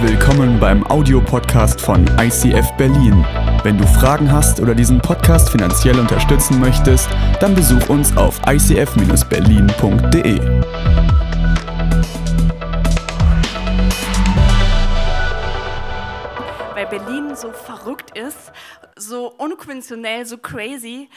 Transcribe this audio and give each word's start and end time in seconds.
Willkommen 0.00 0.60
beim 0.60 0.86
Audiopodcast 0.86 1.80
von 1.80 2.06
ICF 2.20 2.70
Berlin. 2.76 3.26
Wenn 3.64 3.76
du 3.76 3.84
Fragen 3.84 4.30
hast 4.30 4.60
oder 4.60 4.72
diesen 4.72 5.00
Podcast 5.00 5.50
finanziell 5.50 5.98
unterstützen 5.98 6.60
möchtest, 6.60 7.08
dann 7.40 7.52
besuch 7.56 7.88
uns 7.88 8.16
auf 8.16 8.40
icf-berlin.de. 8.46 10.38
Weil 16.74 16.86
Berlin 16.86 17.34
so 17.34 17.50
verrückt 17.50 18.16
ist, 18.16 18.52
so 18.94 19.32
unkonventionell, 19.36 20.24
so 20.24 20.38
crazy, 20.38 21.08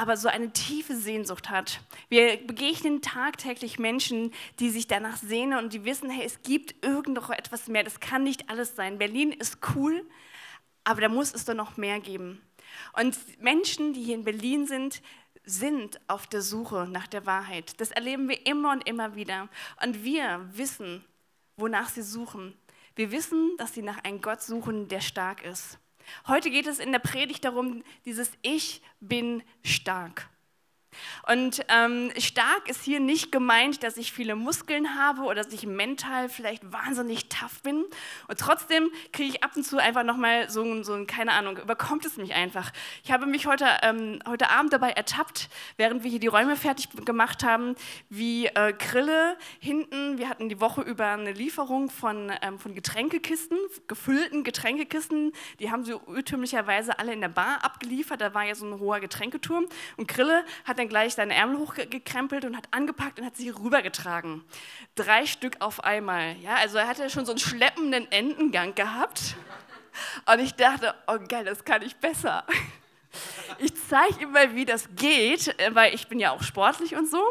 aber 0.00 0.16
so 0.16 0.28
eine 0.28 0.50
tiefe 0.50 0.96
Sehnsucht 0.96 1.50
hat. 1.50 1.82
Wir 2.08 2.38
begegnen 2.38 3.02
tagtäglich 3.02 3.78
Menschen, 3.78 4.32
die 4.58 4.70
sich 4.70 4.86
danach 4.86 5.18
sehnen 5.18 5.58
und 5.58 5.74
die 5.74 5.84
wissen, 5.84 6.08
hey, 6.08 6.24
es 6.24 6.40
gibt 6.40 6.82
irgend 6.82 7.16
noch 7.16 7.28
etwas 7.28 7.68
mehr. 7.68 7.84
Das 7.84 8.00
kann 8.00 8.22
nicht 8.22 8.48
alles 8.48 8.74
sein. 8.74 8.96
Berlin 8.96 9.30
ist 9.30 9.58
cool, 9.74 10.08
aber 10.84 11.02
da 11.02 11.10
muss 11.10 11.34
es 11.34 11.44
doch 11.44 11.52
noch 11.52 11.76
mehr 11.76 12.00
geben. 12.00 12.40
Und 12.94 13.14
Menschen, 13.42 13.92
die 13.92 14.02
hier 14.02 14.14
in 14.14 14.24
Berlin 14.24 14.66
sind, 14.66 15.02
sind 15.44 16.00
auf 16.08 16.26
der 16.26 16.40
Suche 16.40 16.88
nach 16.90 17.06
der 17.06 17.26
Wahrheit. 17.26 17.78
Das 17.78 17.90
erleben 17.90 18.26
wir 18.26 18.46
immer 18.46 18.72
und 18.72 18.88
immer 18.88 19.16
wieder. 19.16 19.50
Und 19.84 20.02
wir 20.02 20.48
wissen, 20.54 21.04
wonach 21.58 21.90
sie 21.90 22.02
suchen. 22.02 22.56
Wir 22.96 23.12
wissen, 23.12 23.54
dass 23.58 23.74
sie 23.74 23.82
nach 23.82 24.02
einem 24.02 24.22
Gott 24.22 24.40
suchen, 24.40 24.88
der 24.88 25.02
stark 25.02 25.44
ist. 25.44 25.78
Heute 26.26 26.50
geht 26.50 26.66
es 26.66 26.78
in 26.78 26.92
der 26.92 26.98
Predigt 26.98 27.44
darum, 27.44 27.82
dieses 28.04 28.32
Ich 28.42 28.82
bin 29.00 29.42
stark. 29.62 30.28
Und 31.28 31.64
ähm, 31.68 32.10
stark 32.18 32.68
ist 32.68 32.82
hier 32.82 33.00
nicht 33.00 33.30
gemeint, 33.30 33.82
dass 33.82 33.96
ich 33.96 34.12
viele 34.12 34.34
Muskeln 34.34 34.98
habe 34.98 35.22
oder 35.22 35.42
dass 35.42 35.52
ich 35.52 35.66
mental 35.66 36.28
vielleicht 36.28 36.72
wahnsinnig 36.72 37.28
tough 37.28 37.62
bin. 37.62 37.84
Und 38.28 38.38
trotzdem 38.38 38.90
kriege 39.12 39.30
ich 39.30 39.44
ab 39.44 39.52
und 39.56 39.64
zu 39.64 39.78
einfach 39.78 40.04
nochmal 40.04 40.50
so, 40.50 40.82
so, 40.82 41.04
keine 41.06 41.32
Ahnung, 41.32 41.58
überkommt 41.58 42.04
es 42.04 42.16
mich 42.16 42.34
einfach. 42.34 42.72
Ich 43.04 43.12
habe 43.12 43.26
mich 43.26 43.46
heute, 43.46 43.66
ähm, 43.82 44.20
heute 44.26 44.50
Abend 44.50 44.72
dabei 44.72 44.90
ertappt, 44.90 45.48
während 45.76 46.02
wir 46.02 46.10
hier 46.10 46.20
die 46.20 46.26
Räume 46.26 46.56
fertig 46.56 46.88
gemacht 47.04 47.44
haben, 47.44 47.76
wie 48.08 48.46
äh, 48.46 48.72
Grille 48.72 49.36
hinten, 49.60 50.18
wir 50.18 50.28
hatten 50.28 50.48
die 50.48 50.60
Woche 50.60 50.82
über 50.82 51.06
eine 51.08 51.32
Lieferung 51.32 51.90
von, 51.90 52.32
ähm, 52.42 52.58
von 52.58 52.74
Getränkekisten, 52.74 53.58
gefüllten 53.86 54.44
Getränkekisten. 54.44 55.32
Die 55.58 55.70
haben 55.70 55.84
sie 55.84 55.92
irrtümlicherweise 55.92 56.98
alle 56.98 57.12
in 57.12 57.20
der 57.20 57.28
Bar 57.28 57.64
abgeliefert. 57.64 58.20
Da 58.20 58.34
war 58.34 58.44
ja 58.44 58.54
so 58.54 58.66
ein 58.66 58.80
hoher 58.80 59.00
Getränketurm. 59.00 59.66
Und 59.96 60.08
Grille 60.08 60.44
hat 60.64 60.79
dann 60.80 60.88
gleich 60.88 61.14
seine 61.14 61.34
Ärmel 61.34 61.58
hochgekrempelt 61.58 62.44
und 62.44 62.56
hat 62.56 62.68
angepackt 62.70 63.20
und 63.20 63.26
hat 63.26 63.36
sie 63.36 63.50
rübergetragen. 63.50 64.44
Drei 64.94 65.26
Stück 65.26 65.56
auf 65.60 65.84
einmal. 65.84 66.36
Ja, 66.38 66.56
also 66.56 66.78
er 66.78 66.88
hatte 66.88 67.08
schon 67.10 67.26
so 67.26 67.32
einen 67.32 67.38
schleppenden 67.38 68.10
Entengang 68.10 68.74
gehabt. 68.74 69.36
Und 70.26 70.40
ich 70.40 70.54
dachte, 70.54 70.94
oh 71.06 71.18
geil, 71.28 71.44
das 71.44 71.64
kann 71.64 71.82
ich 71.82 71.96
besser. 71.96 72.44
Ich 73.58 73.72
zeige 73.88 74.22
ihm 74.22 74.32
mal, 74.32 74.54
wie 74.54 74.64
das 74.64 74.88
geht, 74.94 75.48
äh, 75.60 75.74
weil 75.74 75.94
ich 75.94 76.06
bin 76.06 76.20
ja 76.20 76.30
auch 76.30 76.42
sportlich 76.42 76.94
und 76.94 77.10
so. 77.10 77.22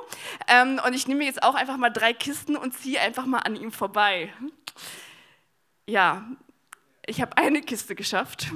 Ähm, 0.48 0.80
und 0.86 0.94
ich 0.94 1.08
nehme 1.08 1.24
jetzt 1.24 1.42
auch 1.42 1.56
einfach 1.56 1.78
mal 1.78 1.90
drei 1.90 2.14
Kisten 2.14 2.58
und 2.58 2.74
ziehe 2.74 3.00
einfach 3.00 3.26
mal 3.26 3.40
an 3.40 3.56
ihm 3.56 3.72
vorbei. 3.72 4.34
Ja, 5.88 6.30
ich 7.06 7.22
habe 7.22 7.38
eine 7.38 7.62
Kiste 7.62 7.96
geschafft 7.96 8.52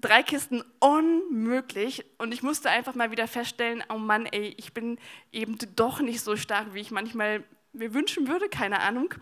drei 0.00 0.22
Kisten 0.22 0.62
unmöglich 0.80 2.04
und 2.18 2.32
ich 2.32 2.42
musste 2.42 2.70
einfach 2.70 2.94
mal 2.94 3.10
wieder 3.10 3.28
feststellen, 3.28 3.82
oh 3.88 3.98
Mann, 3.98 4.26
ey, 4.26 4.54
ich 4.56 4.72
bin 4.72 4.98
eben 5.32 5.58
doch 5.74 6.00
nicht 6.00 6.20
so 6.20 6.36
stark, 6.36 6.74
wie 6.74 6.80
ich 6.80 6.90
manchmal 6.90 7.44
mir 7.72 7.94
wünschen 7.94 8.26
würde, 8.28 8.48
keine 8.48 8.80
Ahnung. 8.80 9.12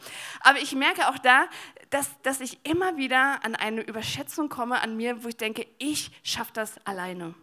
Aber 0.40 0.58
ich 0.58 0.74
merke 0.74 1.08
auch 1.08 1.18
da, 1.18 1.48
dass, 1.90 2.10
dass 2.22 2.40
ich 2.40 2.58
immer 2.64 2.96
wieder 2.96 3.44
an 3.44 3.54
eine 3.54 3.82
Überschätzung 3.82 4.48
komme 4.48 4.80
an 4.80 4.96
mir, 4.96 5.24
wo 5.24 5.28
ich 5.28 5.36
denke, 5.36 5.66
ich 5.78 6.10
schaffe 6.22 6.52
das 6.54 6.78
alleine. 6.86 7.34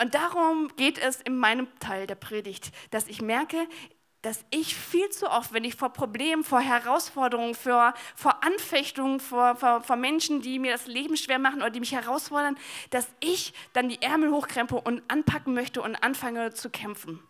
Und 0.00 0.14
darum 0.14 0.68
geht 0.76 0.98
es 0.98 1.20
in 1.20 1.36
meinem 1.36 1.68
Teil 1.78 2.06
der 2.06 2.14
Predigt, 2.14 2.72
dass 2.90 3.08
ich 3.08 3.20
merke, 3.20 3.68
dass 4.22 4.44
ich 4.50 4.76
viel 4.76 5.08
zu 5.08 5.30
oft, 5.30 5.52
wenn 5.52 5.64
ich 5.64 5.76
vor 5.76 5.90
Problemen, 5.90 6.44
vor 6.44 6.60
Herausforderungen, 6.60 7.54
vor, 7.54 7.94
vor 8.14 8.44
Anfechtungen, 8.44 9.18
vor, 9.18 9.56
vor, 9.56 9.82
vor 9.82 9.96
Menschen, 9.96 10.42
die 10.42 10.58
mir 10.58 10.72
das 10.72 10.86
Leben 10.86 11.16
schwer 11.16 11.38
machen 11.38 11.62
oder 11.62 11.70
die 11.70 11.80
mich 11.80 11.92
herausfordern, 11.92 12.58
dass 12.90 13.08
ich 13.20 13.54
dann 13.72 13.88
die 13.88 14.02
Ärmel 14.02 14.30
hochkrempe 14.30 14.76
und 14.76 15.02
anpacken 15.08 15.54
möchte 15.54 15.80
und 15.80 15.96
anfange 15.96 16.52
zu 16.52 16.68
kämpfen. 16.68 17.20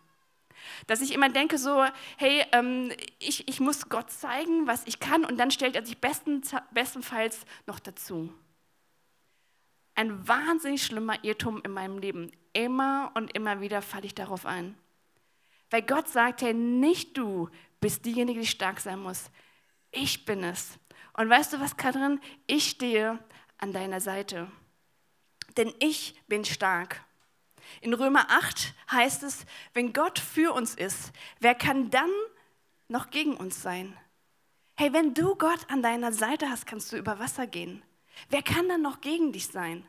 Dass 0.87 1.01
ich 1.01 1.13
immer 1.13 1.29
denke 1.29 1.57
so, 1.57 1.85
hey, 2.17 2.45
ähm, 2.51 2.91
ich, 3.19 3.47
ich 3.47 3.59
muss 3.59 3.89
Gott 3.89 4.11
zeigen, 4.11 4.67
was 4.67 4.85
ich 4.85 4.99
kann 4.99 5.23
und 5.23 5.37
dann 5.37 5.49
stellt 5.49 5.75
er 5.75 5.85
sich 5.85 5.97
besten, 5.97 6.41
bestenfalls 6.71 7.45
noch 7.67 7.79
dazu. 7.79 8.33
Ein 9.95 10.27
wahnsinnig 10.27 10.83
schlimmer 10.83 11.23
Irrtum 11.23 11.61
in 11.63 11.71
meinem 11.71 11.97
Leben. 11.99 12.31
Immer 12.53 13.11
und 13.15 13.33
immer 13.33 13.61
wieder 13.61 13.81
falle 13.81 14.05
ich 14.05 14.15
darauf 14.15 14.45
ein. 14.45 14.75
Weil 15.71 15.81
Gott 15.81 16.07
sagt, 16.07 16.41
hey, 16.41 16.53
nicht 16.53 17.17
du 17.17 17.49
bist 17.79 18.05
diejenige, 18.05 18.41
die 18.41 18.47
stark 18.47 18.79
sein 18.79 18.99
muss. 18.99 19.31
Ich 19.89 20.25
bin 20.25 20.43
es. 20.43 20.77
Und 21.13 21.29
weißt 21.29 21.53
du 21.53 21.59
was, 21.59 21.75
Katrin? 21.77 22.19
Ich 22.45 22.69
stehe 22.69 23.19
an 23.57 23.73
deiner 23.73 23.99
Seite. 23.99 24.51
Denn 25.57 25.73
ich 25.79 26.15
bin 26.27 26.45
stark. 26.45 27.03
In 27.79 27.93
Römer 27.93 28.29
8 28.29 28.73
heißt 28.91 29.23
es, 29.23 29.45
wenn 29.73 29.93
Gott 29.93 30.19
für 30.19 30.53
uns 30.53 30.75
ist, 30.75 31.11
wer 31.39 31.55
kann 31.55 31.89
dann 31.89 32.09
noch 32.87 33.09
gegen 33.09 33.35
uns 33.35 33.61
sein? 33.61 33.95
Hey, 34.75 34.93
wenn 34.93 35.13
du 35.13 35.35
Gott 35.35 35.59
an 35.69 35.81
deiner 35.81 36.11
Seite 36.11 36.49
hast, 36.49 36.65
kannst 36.65 36.91
du 36.91 36.97
über 36.97 37.19
Wasser 37.19 37.47
gehen. 37.47 37.81
Wer 38.29 38.41
kann 38.41 38.67
dann 38.67 38.81
noch 38.81 39.01
gegen 39.01 39.31
dich 39.31 39.47
sein? 39.47 39.85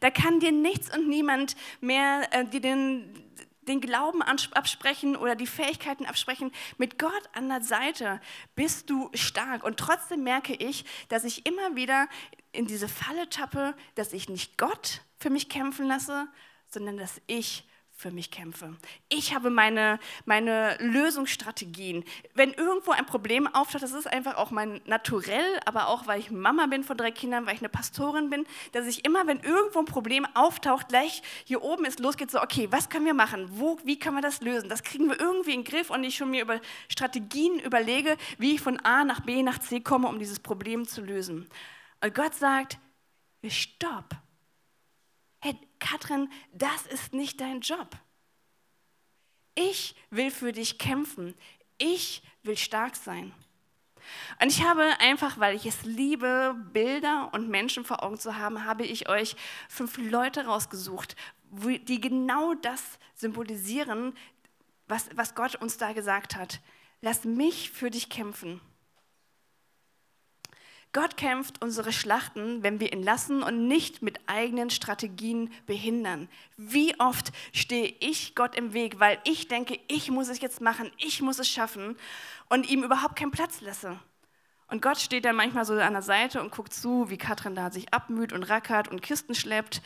Da 0.00 0.10
kann 0.10 0.40
dir 0.40 0.52
nichts 0.52 0.94
und 0.94 1.08
niemand 1.08 1.56
mehr 1.80 2.28
äh, 2.32 2.44
dir 2.44 2.60
den, 2.60 3.29
den 3.70 3.80
Glauben 3.80 4.22
absprechen 4.22 5.16
oder 5.16 5.34
die 5.36 5.46
Fähigkeiten 5.46 6.04
absprechen. 6.04 6.52
Mit 6.76 6.98
Gott 6.98 7.22
an 7.32 7.48
der 7.48 7.62
Seite 7.62 8.20
bist 8.54 8.90
du 8.90 9.10
stark. 9.14 9.64
Und 9.64 9.78
trotzdem 9.78 10.22
merke 10.22 10.54
ich, 10.54 10.84
dass 11.08 11.24
ich 11.24 11.46
immer 11.46 11.76
wieder 11.76 12.08
in 12.52 12.66
diese 12.66 12.88
Falle 12.88 13.28
tappe, 13.30 13.74
dass 13.94 14.12
ich 14.12 14.28
nicht 14.28 14.58
Gott 14.58 15.02
für 15.16 15.30
mich 15.30 15.48
kämpfen 15.48 15.86
lasse, 15.86 16.26
sondern 16.66 16.96
dass 16.96 17.20
ich 17.26 17.64
für 18.00 18.10
mich 18.10 18.30
kämpfe. 18.30 18.74
Ich 19.10 19.34
habe 19.34 19.50
meine, 19.50 20.00
meine 20.24 20.76
Lösungsstrategien. 20.80 22.02
Wenn 22.34 22.54
irgendwo 22.54 22.92
ein 22.92 23.04
Problem 23.04 23.46
auftaucht, 23.46 23.82
das 23.82 23.92
ist 23.92 24.06
einfach 24.06 24.38
auch 24.38 24.50
mein 24.50 24.80
Naturell, 24.86 25.60
aber 25.66 25.88
auch, 25.88 26.06
weil 26.06 26.18
ich 26.18 26.30
Mama 26.30 26.66
bin 26.66 26.82
von 26.82 26.96
drei 26.96 27.10
Kindern, 27.10 27.44
weil 27.44 27.54
ich 27.54 27.60
eine 27.60 27.68
Pastorin 27.68 28.30
bin, 28.30 28.46
dass 28.72 28.86
ich 28.86 29.04
immer, 29.04 29.26
wenn 29.26 29.40
irgendwo 29.40 29.80
ein 29.80 29.84
Problem 29.84 30.26
auftaucht, 30.32 30.88
gleich 30.88 31.22
hier 31.44 31.62
oben 31.62 31.84
ist, 31.84 32.00
losgeht, 32.00 32.30
so, 32.30 32.40
okay, 32.40 32.68
was 32.70 32.88
können 32.88 33.04
wir 33.04 33.14
machen? 33.14 33.48
Wo, 33.52 33.78
wie 33.84 33.98
können 33.98 34.16
wir 34.16 34.22
das 34.22 34.40
lösen? 34.40 34.70
Das 34.70 34.82
kriegen 34.82 35.08
wir 35.08 35.20
irgendwie 35.20 35.52
in 35.52 35.62
den 35.62 35.70
Griff 35.70 35.90
und 35.90 36.02
ich 36.02 36.16
schon 36.16 36.30
mir 36.30 36.42
über 36.42 36.58
Strategien 36.88 37.58
überlege, 37.58 38.16
wie 38.38 38.54
ich 38.54 38.62
von 38.62 38.80
A 38.80 39.04
nach 39.04 39.20
B 39.20 39.42
nach 39.42 39.58
C 39.58 39.80
komme, 39.80 40.08
um 40.08 40.18
dieses 40.18 40.40
Problem 40.40 40.88
zu 40.88 41.02
lösen. 41.02 41.48
Und 42.02 42.14
Gott 42.14 42.34
sagt, 42.34 42.78
stopp 43.46 44.16
hey 45.40 45.56
Katrin, 45.78 46.30
das 46.52 46.86
ist 46.86 47.12
nicht 47.12 47.40
dein 47.40 47.60
Job. 47.60 47.96
Ich 49.54 49.94
will 50.10 50.30
für 50.30 50.52
dich 50.52 50.78
kämpfen. 50.78 51.34
Ich 51.78 52.22
will 52.42 52.56
stark 52.56 52.96
sein. 52.96 53.32
Und 54.40 54.48
ich 54.48 54.62
habe 54.64 54.82
einfach, 55.00 55.38
weil 55.38 55.54
ich 55.54 55.66
es 55.66 55.84
liebe, 55.84 56.54
Bilder 56.72 57.30
und 57.32 57.48
Menschen 57.48 57.84
vor 57.84 58.02
Augen 58.02 58.18
zu 58.18 58.36
haben, 58.36 58.64
habe 58.64 58.84
ich 58.84 59.08
euch 59.08 59.36
fünf 59.68 59.98
Leute 59.98 60.46
rausgesucht, 60.46 61.16
die 61.50 62.00
genau 62.00 62.54
das 62.54 62.98
symbolisieren, 63.14 64.14
was, 64.88 65.08
was 65.14 65.34
Gott 65.34 65.56
uns 65.56 65.76
da 65.76 65.92
gesagt 65.92 66.36
hat. 66.36 66.60
Lass 67.00 67.24
mich 67.24 67.70
für 67.70 67.90
dich 67.90 68.08
kämpfen. 68.08 68.60
Gott 70.92 71.16
kämpft 71.16 71.62
unsere 71.62 71.92
Schlachten, 71.92 72.64
wenn 72.64 72.80
wir 72.80 72.92
ihn 72.92 73.02
lassen 73.02 73.44
und 73.44 73.68
nicht 73.68 74.02
mit 74.02 74.18
eigenen 74.26 74.70
Strategien 74.70 75.52
behindern. 75.66 76.28
Wie 76.56 76.98
oft 76.98 77.30
stehe 77.52 77.94
ich 78.00 78.34
Gott 78.34 78.56
im 78.56 78.72
Weg, 78.72 78.98
weil 78.98 79.18
ich 79.24 79.46
denke, 79.46 79.78
ich 79.86 80.10
muss 80.10 80.28
es 80.28 80.40
jetzt 80.40 80.60
machen, 80.60 80.90
ich 80.96 81.22
muss 81.22 81.38
es 81.38 81.48
schaffen 81.48 81.96
und 82.48 82.68
ihm 82.68 82.82
überhaupt 82.82 83.14
keinen 83.14 83.30
Platz 83.30 83.60
lasse. 83.60 84.00
Und 84.66 84.82
Gott 84.82 84.98
steht 84.98 85.24
dann 85.24 85.36
manchmal 85.36 85.64
so 85.64 85.74
an 85.74 85.92
der 85.92 86.02
Seite 86.02 86.40
und 86.40 86.52
guckt 86.52 86.72
zu, 86.72 87.08
wie 87.08 87.18
Katrin 87.18 87.54
da 87.54 87.70
sich 87.70 87.92
abmüht 87.92 88.32
und 88.32 88.44
rackert 88.44 88.88
und 88.88 89.02
Kisten 89.02 89.34
schleppt, 89.34 89.82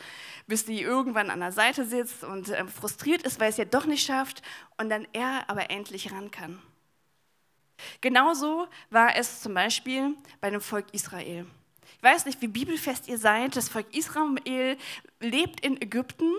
bis 0.47 0.65
sie 0.65 0.81
irgendwann 0.81 1.29
an 1.29 1.39
der 1.39 1.51
Seite 1.51 1.85
sitzt 1.85 2.23
und 2.23 2.49
äh, 2.49 2.65
frustriert 2.65 3.23
ist, 3.23 3.39
weil 3.39 3.49
es 3.49 3.57
ja 3.57 3.65
doch 3.65 3.85
nicht 3.85 4.05
schafft 4.05 4.41
und 4.77 4.89
dann 4.89 5.07
er 5.13 5.49
aber 5.49 5.69
endlich 5.69 6.11
ran 6.11 6.31
kann. 6.31 6.59
Genauso 8.01 8.67
war 8.89 9.15
es 9.15 9.41
zum 9.41 9.53
Beispiel 9.53 10.15
bei 10.41 10.49
dem 10.49 10.61
Volk 10.61 10.85
Israel. 10.93 11.45
Ich 11.97 12.03
weiß 12.03 12.25
nicht, 12.25 12.41
wie 12.41 12.47
bibelfest 12.47 13.07
ihr 13.07 13.17
seid. 13.17 13.55
Das 13.55 13.69
Volk 13.69 13.87
Israel 13.95 14.77
lebt 15.19 15.61
in 15.61 15.81
Ägypten 15.81 16.31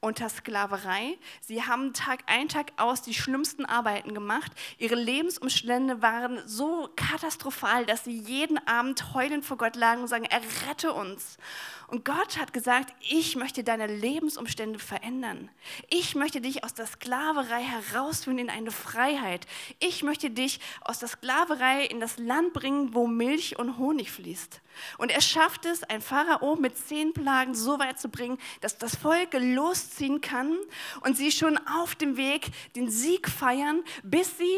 unter 0.00 0.28
Sklaverei. 0.28 1.16
Sie 1.40 1.62
haben 1.62 1.92
Tag 1.92 2.24
ein, 2.26 2.48
Tag 2.48 2.72
aus 2.76 3.02
die 3.02 3.14
schlimmsten 3.14 3.64
Arbeiten 3.64 4.12
gemacht. 4.12 4.52
Ihre 4.78 4.96
Lebensumstände 4.96 6.02
waren 6.02 6.42
so 6.46 6.90
katastrophal, 6.96 7.86
dass 7.86 8.04
sie 8.04 8.18
jeden 8.18 8.58
Abend 8.66 9.14
heulend 9.14 9.44
vor 9.44 9.56
Gott 9.56 9.76
lagen 9.76 10.02
und 10.02 10.08
sagen, 10.08 10.24
errette 10.24 10.92
uns. 10.92 11.38
Und 11.86 12.04
Gott 12.04 12.38
hat 12.38 12.52
gesagt, 12.52 12.92
ich 13.00 13.36
möchte 13.36 13.62
deine 13.62 13.86
Lebensumstände 13.86 14.78
verändern. 14.78 15.48
Ich 15.88 16.14
möchte 16.14 16.40
dich 16.40 16.64
aus 16.64 16.74
der 16.74 16.86
Sklaverei 16.86 17.62
herausführen 17.62 18.38
in 18.38 18.50
eine 18.50 18.70
Freiheit. 18.72 19.46
Ich 19.78 20.02
möchte 20.02 20.30
dich 20.30 20.60
aus 20.80 20.98
der 20.98 21.08
Sklaverei 21.08 21.84
in 21.86 22.00
das 22.00 22.18
Land 22.18 22.52
bringen, 22.52 22.94
wo 22.94 23.06
Milch 23.06 23.58
und 23.58 23.78
Honig 23.78 24.10
fließt. 24.10 24.60
Und 24.98 25.12
er 25.12 25.20
schafft 25.20 25.66
es, 25.66 25.82
ein 25.84 26.00
Pharao 26.00 26.56
mit 26.56 26.76
zehn 26.76 27.12
Plagen 27.12 27.54
so 27.54 27.78
weit 27.78 28.00
zu 28.00 28.08
bringen, 28.08 28.23
dass 28.60 28.78
das 28.78 28.96
Volk 28.96 29.34
losziehen 29.34 30.20
kann 30.20 30.56
und 31.02 31.16
sie 31.16 31.30
schon 31.32 31.58
auf 31.66 31.94
dem 31.94 32.16
Weg 32.16 32.50
den 32.74 32.90
Sieg 32.90 33.28
feiern, 33.28 33.82
bis 34.02 34.38
sie 34.38 34.56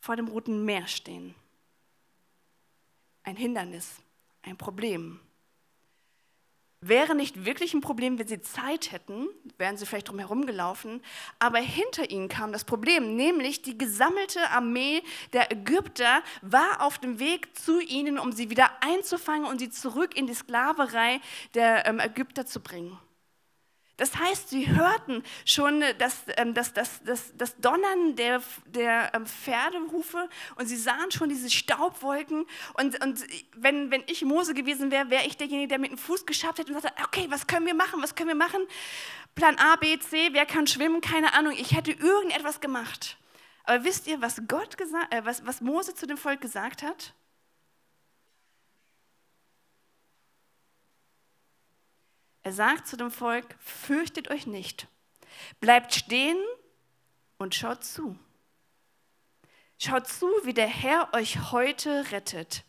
vor 0.00 0.16
dem 0.16 0.28
Roten 0.28 0.64
Meer 0.64 0.86
stehen. 0.86 1.34
Ein 3.22 3.36
Hindernis, 3.36 3.96
ein 4.42 4.56
Problem. 4.56 5.20
Wäre 6.86 7.14
nicht 7.14 7.46
wirklich 7.46 7.72
ein 7.72 7.80
Problem, 7.80 8.18
wenn 8.18 8.28
sie 8.28 8.42
Zeit 8.42 8.92
hätten, 8.92 9.28
wären 9.56 9.78
sie 9.78 9.86
vielleicht 9.86 10.10
drum 10.10 10.44
gelaufen. 10.44 11.00
Aber 11.38 11.58
hinter 11.58 12.10
ihnen 12.10 12.28
kam 12.28 12.52
das 12.52 12.64
Problem, 12.64 13.16
nämlich 13.16 13.62
die 13.62 13.78
gesammelte 13.78 14.50
Armee 14.50 15.02
der 15.32 15.50
Ägypter 15.50 16.22
war 16.42 16.82
auf 16.82 16.98
dem 16.98 17.18
Weg 17.18 17.56
zu 17.56 17.80
ihnen, 17.80 18.18
um 18.18 18.32
sie 18.32 18.50
wieder 18.50 18.70
einzufangen 18.82 19.46
und 19.46 19.60
sie 19.60 19.70
zurück 19.70 20.14
in 20.14 20.26
die 20.26 20.34
Sklaverei 20.34 21.22
der 21.54 21.86
ähm, 21.86 22.00
Ägypter 22.00 22.44
zu 22.44 22.60
bringen. 22.60 22.98
Das 23.96 24.16
heißt, 24.16 24.48
sie 24.48 24.68
hörten 24.68 25.22
schon 25.44 25.84
das, 25.98 26.22
ähm, 26.36 26.52
das, 26.52 26.72
das, 26.72 27.00
das, 27.04 27.32
das 27.36 27.56
Donnern 27.58 28.16
der, 28.16 28.42
der 28.66 29.12
ähm, 29.14 29.24
Pferdehufe 29.24 30.28
und 30.56 30.66
sie 30.66 30.76
sahen 30.76 31.12
schon 31.12 31.28
diese 31.28 31.48
Staubwolken. 31.48 32.44
Und, 32.74 33.02
und 33.04 33.24
wenn, 33.54 33.92
wenn 33.92 34.02
ich 34.06 34.24
Mose 34.24 34.52
gewesen 34.52 34.90
wäre, 34.90 35.10
wäre 35.10 35.26
ich 35.26 35.36
derjenige, 35.36 35.68
der 35.68 35.78
mit 35.78 35.92
dem 35.92 35.98
Fuß 35.98 36.26
geschabt 36.26 36.58
hätte 36.58 36.74
und 36.74 36.82
sagte, 36.82 37.02
okay, 37.04 37.26
was 37.28 37.46
können 37.46 37.66
wir 37.66 37.74
machen, 37.74 38.02
was 38.02 38.16
können 38.16 38.28
wir 38.28 38.34
machen? 38.34 38.60
Plan 39.36 39.56
A, 39.58 39.76
B, 39.76 39.98
C, 39.98 40.30
wer 40.32 40.46
kann 40.46 40.66
schwimmen, 40.66 41.00
keine 41.00 41.32
Ahnung. 41.34 41.52
Ich 41.56 41.74
hätte 41.74 41.92
irgendetwas 41.92 42.60
gemacht. 42.60 43.16
Aber 43.64 43.84
wisst 43.84 44.08
ihr, 44.08 44.20
was, 44.20 44.42
Gott 44.48 44.76
äh, 45.10 45.24
was, 45.24 45.46
was 45.46 45.60
Mose 45.60 45.94
zu 45.94 46.06
dem 46.06 46.16
Volk 46.16 46.40
gesagt 46.40 46.82
hat? 46.82 47.14
Er 52.44 52.52
sagt 52.52 52.86
zu 52.86 52.98
dem 52.98 53.10
Volk, 53.10 53.56
fürchtet 53.58 54.30
euch 54.30 54.46
nicht, 54.46 54.86
bleibt 55.60 55.94
stehen 55.94 56.36
und 57.38 57.54
schaut 57.54 57.84
zu. 57.84 58.18
Schaut 59.78 60.06
zu, 60.06 60.26
wie 60.44 60.52
der 60.52 60.66
Herr 60.66 61.08
euch 61.14 61.52
heute 61.52 62.12
rettet. 62.12 62.64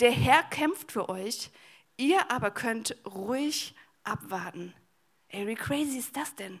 Der 0.00 0.10
Herr 0.10 0.42
kämpft 0.42 0.92
für 0.92 1.08
euch, 1.08 1.50
ihr 1.96 2.30
aber 2.30 2.50
könnt 2.50 2.96
ruhig 3.06 3.74
abwarten. 4.02 4.74
Ey, 5.28 5.46
wie 5.46 5.54
crazy 5.54 5.98
ist 5.98 6.14
das 6.16 6.34
denn? 6.34 6.60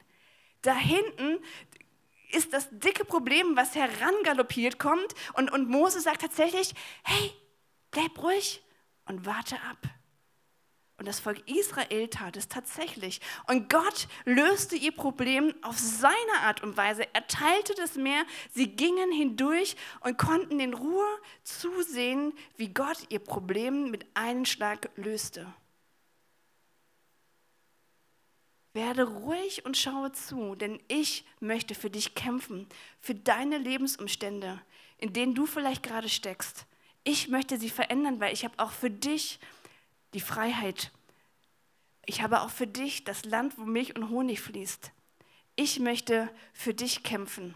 Da 0.62 0.74
hinten 0.74 1.38
ist 2.30 2.54
das 2.54 2.66
dicke 2.70 3.04
Problem, 3.04 3.56
was 3.56 3.74
herangaloppiert 3.74 4.78
kommt 4.78 5.14
und, 5.34 5.52
und 5.52 5.68
Mose 5.68 6.00
sagt 6.00 6.22
tatsächlich, 6.22 6.74
hey, 7.02 7.30
bleib 7.90 8.18
ruhig 8.22 8.62
und 9.04 9.26
warte 9.26 9.60
ab. 9.60 9.76
Und 11.04 11.08
das 11.08 11.20
Volk 11.20 11.46
Israel 11.46 12.08
tat 12.08 12.34
es 12.38 12.48
tatsächlich. 12.48 13.20
Und 13.46 13.68
Gott 13.68 14.08
löste 14.24 14.74
ihr 14.74 14.90
Problem 14.90 15.54
auf 15.60 15.78
seine 15.78 16.14
Art 16.40 16.62
und 16.62 16.78
Weise. 16.78 17.06
Er 17.12 17.26
teilte 17.26 17.74
das 17.74 17.96
Meer, 17.96 18.24
sie 18.54 18.68
gingen 18.68 19.12
hindurch 19.12 19.76
und 20.00 20.16
konnten 20.16 20.60
in 20.60 20.72
Ruhe 20.72 21.04
zusehen, 21.42 22.32
wie 22.56 22.72
Gott 22.72 22.96
ihr 23.10 23.18
Problem 23.18 23.90
mit 23.90 24.06
einem 24.14 24.46
Schlag 24.46 24.88
löste. 24.96 25.46
Werde 28.72 29.04
ruhig 29.06 29.66
und 29.66 29.76
schaue 29.76 30.10
zu, 30.12 30.54
denn 30.54 30.80
ich 30.88 31.26
möchte 31.38 31.74
für 31.74 31.90
dich 31.90 32.14
kämpfen, 32.14 32.66
für 32.98 33.14
deine 33.14 33.58
Lebensumstände, 33.58 34.58
in 34.96 35.12
denen 35.12 35.34
du 35.34 35.44
vielleicht 35.44 35.82
gerade 35.82 36.08
steckst. 36.08 36.64
Ich 37.02 37.28
möchte 37.28 37.58
sie 37.58 37.68
verändern, 37.68 38.20
weil 38.20 38.32
ich 38.32 38.42
habe 38.46 38.58
auch 38.58 38.72
für 38.72 38.88
dich 38.88 39.38
die 40.14 40.20
Freiheit. 40.20 40.92
Ich 42.06 42.22
habe 42.22 42.42
auch 42.42 42.50
für 42.50 42.66
dich 42.66 43.04
das 43.04 43.24
Land, 43.24 43.58
wo 43.58 43.64
Milch 43.64 43.96
und 43.96 44.10
Honig 44.10 44.40
fließt. 44.40 44.92
Ich 45.56 45.80
möchte 45.80 46.30
für 46.52 46.74
dich 46.74 47.02
kämpfen. 47.02 47.54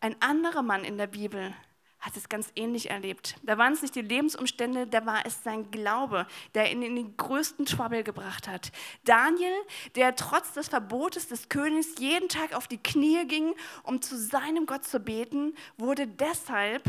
Ein 0.00 0.20
anderer 0.20 0.62
Mann 0.62 0.84
in 0.84 0.98
der 0.98 1.06
Bibel 1.06 1.54
hat 1.98 2.16
es 2.18 2.28
ganz 2.28 2.52
ähnlich 2.54 2.90
erlebt. 2.90 3.36
Da 3.42 3.56
waren 3.56 3.72
es 3.72 3.80
nicht 3.80 3.94
die 3.94 4.02
Lebensumstände, 4.02 4.86
da 4.86 5.06
war 5.06 5.24
es 5.24 5.42
sein 5.42 5.70
Glaube, 5.70 6.26
der 6.54 6.70
ihn 6.70 6.82
in 6.82 6.96
den 6.96 7.16
größten 7.16 7.64
Trouble 7.64 8.04
gebracht 8.04 8.46
hat. 8.46 8.70
Daniel, 9.04 9.54
der 9.96 10.14
trotz 10.14 10.52
des 10.52 10.68
Verbotes 10.68 11.28
des 11.28 11.48
Königs 11.48 11.94
jeden 11.98 12.28
Tag 12.28 12.54
auf 12.54 12.68
die 12.68 12.82
Knie 12.82 13.26
ging, 13.26 13.54
um 13.82 14.02
zu 14.02 14.18
seinem 14.18 14.66
Gott 14.66 14.84
zu 14.84 15.00
beten, 15.00 15.54
wurde 15.78 16.06
deshalb 16.06 16.84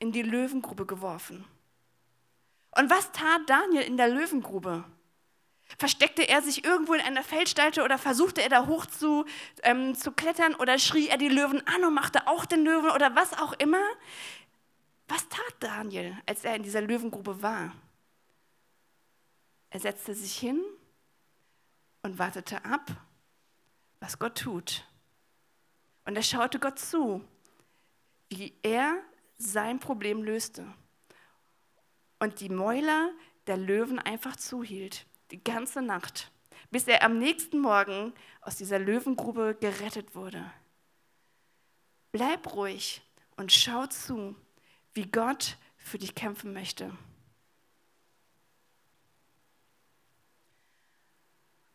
in 0.00 0.10
die 0.10 0.22
Löwengrube 0.22 0.86
geworfen. 0.86 1.44
Und 2.72 2.90
was 2.90 3.10
tat 3.12 3.48
Daniel 3.48 3.82
in 3.82 3.96
der 3.96 4.08
Löwengrube? 4.08 4.84
Versteckte 5.78 6.28
er 6.28 6.42
sich 6.42 6.64
irgendwo 6.64 6.94
in 6.94 7.00
einer 7.00 7.22
Felsspalte 7.22 7.82
oder 7.82 7.98
versuchte 7.98 8.42
er 8.42 8.48
da 8.48 8.66
hoch 8.66 8.86
zu, 8.86 9.24
ähm, 9.62 9.94
zu 9.94 10.12
klettern 10.12 10.54
oder 10.56 10.78
schrie 10.78 11.08
er 11.08 11.16
die 11.16 11.28
Löwen 11.28 11.66
an 11.66 11.84
und 11.84 11.94
machte 11.94 12.26
auch 12.26 12.44
den 12.44 12.64
Löwen 12.64 12.90
oder 12.90 13.14
was 13.14 13.32
auch 13.34 13.52
immer? 13.54 13.82
Was 15.08 15.28
tat 15.28 15.54
Daniel, 15.60 16.16
als 16.26 16.44
er 16.44 16.56
in 16.56 16.62
dieser 16.62 16.80
Löwengrube 16.80 17.42
war? 17.42 17.72
Er 19.70 19.80
setzte 19.80 20.14
sich 20.14 20.36
hin 20.36 20.60
und 22.02 22.18
wartete 22.18 22.64
ab, 22.64 22.90
was 24.00 24.18
Gott 24.18 24.38
tut. 24.38 24.84
Und 26.04 26.16
er 26.16 26.22
schaute 26.22 26.58
Gott 26.58 26.78
zu, 26.78 27.24
wie 28.28 28.54
er 28.62 28.96
sein 29.38 29.78
Problem 29.78 30.22
löste 30.22 30.66
und 32.20 32.40
die 32.40 32.50
Mäuler 32.50 33.10
der 33.46 33.56
Löwen 33.56 33.98
einfach 33.98 34.36
zuhielt, 34.36 35.06
die 35.32 35.42
ganze 35.42 35.82
Nacht, 35.82 36.30
bis 36.70 36.86
er 36.86 37.02
am 37.02 37.18
nächsten 37.18 37.58
Morgen 37.58 38.12
aus 38.42 38.56
dieser 38.56 38.78
Löwengrube 38.78 39.56
gerettet 39.60 40.14
wurde. 40.14 40.52
Bleib 42.12 42.54
ruhig 42.54 43.02
und 43.36 43.52
schau 43.52 43.86
zu, 43.86 44.36
wie 44.92 45.06
Gott 45.06 45.56
für 45.76 45.98
dich 45.98 46.14
kämpfen 46.14 46.52
möchte. 46.52 46.96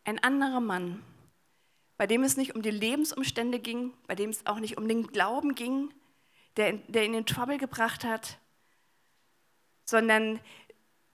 Ein 0.04 0.20
anderer 0.24 0.60
Mann, 0.60 1.04
bei 1.98 2.06
dem 2.06 2.24
es 2.24 2.38
nicht 2.38 2.54
um 2.54 2.62
die 2.62 2.70
Lebensumstände 2.70 3.60
ging, 3.60 3.94
bei 4.06 4.14
dem 4.14 4.30
es 4.30 4.46
auch 4.46 4.60
nicht 4.60 4.78
um 4.78 4.88
den 4.88 5.08
Glauben 5.08 5.56
ging, 5.56 5.92
der, 6.58 6.74
der 6.74 7.06
ihn 7.06 7.16
in 7.16 7.26
Trouble 7.26 7.58
gebracht 7.58 8.04
hat, 8.04 8.38
sondern 9.86 10.40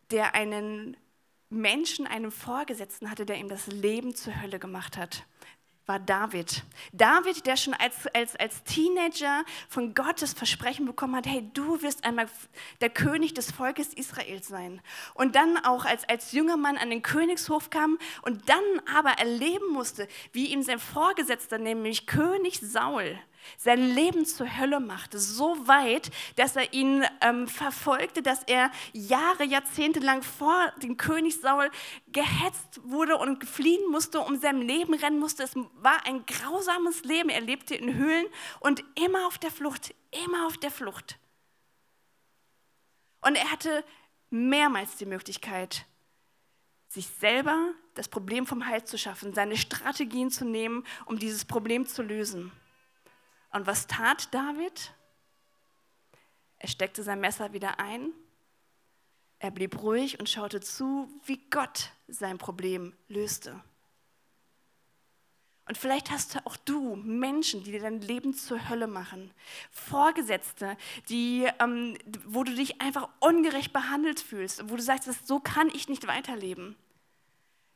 der 0.10 0.36
einen 0.36 0.98
Menschen, 1.50 2.08
einen 2.08 2.32
Vorgesetzten 2.32 3.12
hatte, 3.12 3.26
der 3.26 3.38
ihm 3.38 3.50
das 3.50 3.68
Leben 3.68 4.16
zur 4.16 4.42
Hölle 4.42 4.58
gemacht 4.58 4.98
hat 4.98 5.26
war 5.92 6.00
David. 6.00 6.64
David, 6.94 7.46
der 7.46 7.58
schon 7.58 7.74
als, 7.74 8.08
als, 8.14 8.36
als 8.38 8.64
Teenager 8.64 9.44
von 9.68 9.94
Gottes 9.94 10.34
Versprechen 10.34 10.86
bekommen 10.86 11.16
hat, 11.16 11.26
hey, 11.26 11.50
du 11.54 11.82
wirst 11.82 12.06
einmal 12.06 12.28
der 12.80 12.90
König 12.90 13.34
des 13.34 13.52
Volkes 13.52 13.94
Israels 13.94 14.48
sein. 14.48 14.82
Und 15.16 15.36
dann 15.36 15.58
auch 15.58 15.84
als, 15.84 16.08
als 16.08 16.32
junger 16.32 16.56
Mann 16.56 16.78
an 16.78 16.92
den 16.92 17.02
Königshof 17.02 17.70
kam 17.70 17.98
und 18.22 18.48
dann 18.48 18.64
aber 18.96 19.12
erleben 19.20 19.74
musste, 19.74 20.08
wie 20.32 20.48
ihm 20.48 20.64
sein 20.64 20.80
Vorgesetzter, 20.80 21.58
nämlich 21.58 22.08
König 22.08 22.60
Saul, 22.62 23.20
sein 23.58 23.80
Leben 23.94 24.26
zur 24.26 24.58
Hölle 24.58 24.80
machte, 24.80 25.20
so 25.20 25.68
weit, 25.68 26.12
dass 26.36 26.56
er 26.56 26.74
ihn 26.74 27.06
ähm, 27.22 27.48
verfolgte, 27.48 28.22
dass 28.22 28.44
er 28.44 28.72
Jahre, 28.94 29.44
Jahrzehnte 29.44 30.00
lang 30.00 30.24
vor 30.24 30.72
dem 30.82 30.98
König 30.98 31.40
Saul 31.40 31.70
gehetzt 32.08 32.80
wurde 32.84 33.18
und 33.18 33.46
fliehen 33.46 33.90
musste, 33.92 34.20
um 34.20 34.40
sein 34.40 34.62
Leben 34.62 34.94
rennen 34.94 35.20
musste. 35.20 35.44
Es 35.44 35.56
war 35.56 36.06
ein 36.06 36.26
grausames 36.26 37.04
Leben. 37.04 37.30
Er 37.30 37.42
lebte 37.42 37.76
in 37.76 37.96
Höhlen 37.96 38.26
und 38.60 38.84
immer 38.96 39.28
auf 39.28 39.38
der 39.38 39.52
Flucht, 39.52 39.94
immer 40.26 40.48
auf 40.48 40.58
der 40.58 40.72
Flucht. 40.72 41.18
Und 43.22 43.36
er 43.36 43.52
hatte 43.52 43.84
mehrmals 44.30 44.98
die 44.98 45.06
Möglichkeit, 45.06 45.86
sich 46.88 47.08
selber 47.08 47.74
das 47.94 48.08
Problem 48.08 48.46
vom 48.46 48.66
Hals 48.66 48.90
zu 48.90 48.98
schaffen, 48.98 49.34
seine 49.34 49.56
Strategien 49.56 50.30
zu 50.30 50.46
nehmen, 50.46 50.86
um 51.06 51.20
dieses 51.20 51.46
Problem 51.46 51.86
zu 51.86 52.02
lösen. 52.02 52.52
Und 53.52 53.68
was 53.68 53.88
tat 53.88 54.34
David? 54.34 54.94
Er 56.58 56.68
steckte 56.68 57.04
sein 57.04 57.20
Messer 57.20 57.54
wieder 57.54 57.80
ein. 57.80 58.12
Er 59.40 59.52
blieb 59.52 59.82
ruhig 59.82 60.20
und 60.20 60.30
schaute 60.30 60.62
zu, 60.62 61.10
wie 61.26 61.42
Gott 61.50 61.92
sein 62.08 62.38
Problem 62.38 62.94
löste. 63.08 63.60
Und 65.68 65.78
vielleicht 65.78 66.12
hast 66.12 66.46
auch 66.46 66.58
du 66.58 66.96
Menschen, 66.98 67.64
die 67.64 67.72
dir 67.72 67.80
dein 67.80 68.02
Leben 68.02 68.34
zur 68.34 68.70
Hölle 68.70 68.88
machen. 68.88 69.32
Vorgesetzte, 69.72 70.76
die, 71.10 71.48
ähm, 71.60 71.98
wo 72.26 72.44
du 72.44 72.54
dich 72.54 72.82
einfach 72.82 73.10
ungerecht 73.20 73.72
behandelt 73.72 74.20
fühlst, 74.20 74.70
wo 74.70 74.76
du 74.76 74.82
sagst, 74.82 75.10
so 75.26 75.40
kann 75.40 75.70
ich 75.70 75.88
nicht 75.88 76.08
weiterleben. 76.08 76.76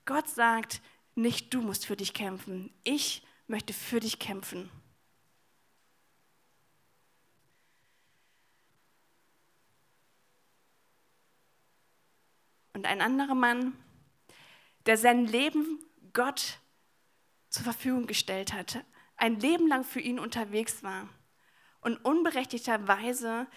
Gott 0.05 0.27
sagt, 0.27 0.81
nicht 1.15 1.53
du 1.53 1.61
musst 1.61 1.85
für 1.85 1.95
dich 1.95 2.13
kämpfen. 2.13 2.71
Ich 2.83 3.23
möchte 3.47 3.73
für 3.73 3.99
dich 3.99 4.19
kämpfen. 4.19 4.69
Und 12.75 12.85
ein 12.85 12.99
anderer 12.99 13.35
Mann, 13.35 13.73
der 14.85 14.97
sein 14.97 15.25
Leben 15.25 15.79
Gott 16.11 16.59
zur 17.49 17.63
Verfügung 17.63 18.05
gestellt 18.05 18.51
hat, 18.51 18.83
ein 19.15 19.39
Leben 19.39 19.69
lang 19.69 19.85
für 19.85 20.01
ihn 20.01 20.19
unterwegs 20.19 20.83
war 20.83 21.07
und 21.79 22.03
unberechtigterweise 22.03 23.47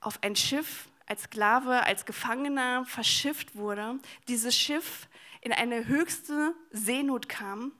auf 0.00 0.24
ein 0.24 0.34
Schiff 0.34 0.88
als 1.06 1.22
Sklave, 1.22 1.84
als 1.84 2.04
Gefangener 2.04 2.84
verschifft 2.84 3.54
wurde, 3.54 4.00
dieses 4.26 4.56
Schiff 4.56 5.08
in 5.40 5.52
eine 5.52 5.86
höchste 5.86 6.52
Seenot 6.72 7.28
kam 7.28 7.70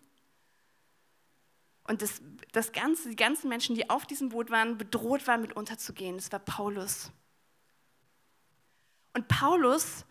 und 1.89 2.03
das, 2.03 2.23
das 2.53 2.71
ganze, 2.71 3.09
die 3.09 3.17
ganzen 3.17 3.49
Menschen, 3.49 3.75
die 3.75 3.91
auf 3.91 4.07
diesem 4.07 4.29
Boot 4.29 4.53
waren, 4.53 4.79
bedroht 4.79 5.27
waren, 5.27 5.41
mit 5.41 5.57
unterzugehen. 5.57 6.15
Das 6.19 6.31
war 6.31 6.39
Paulus. 6.39 7.11
Und 9.13 9.29
Paulus 9.29 10.05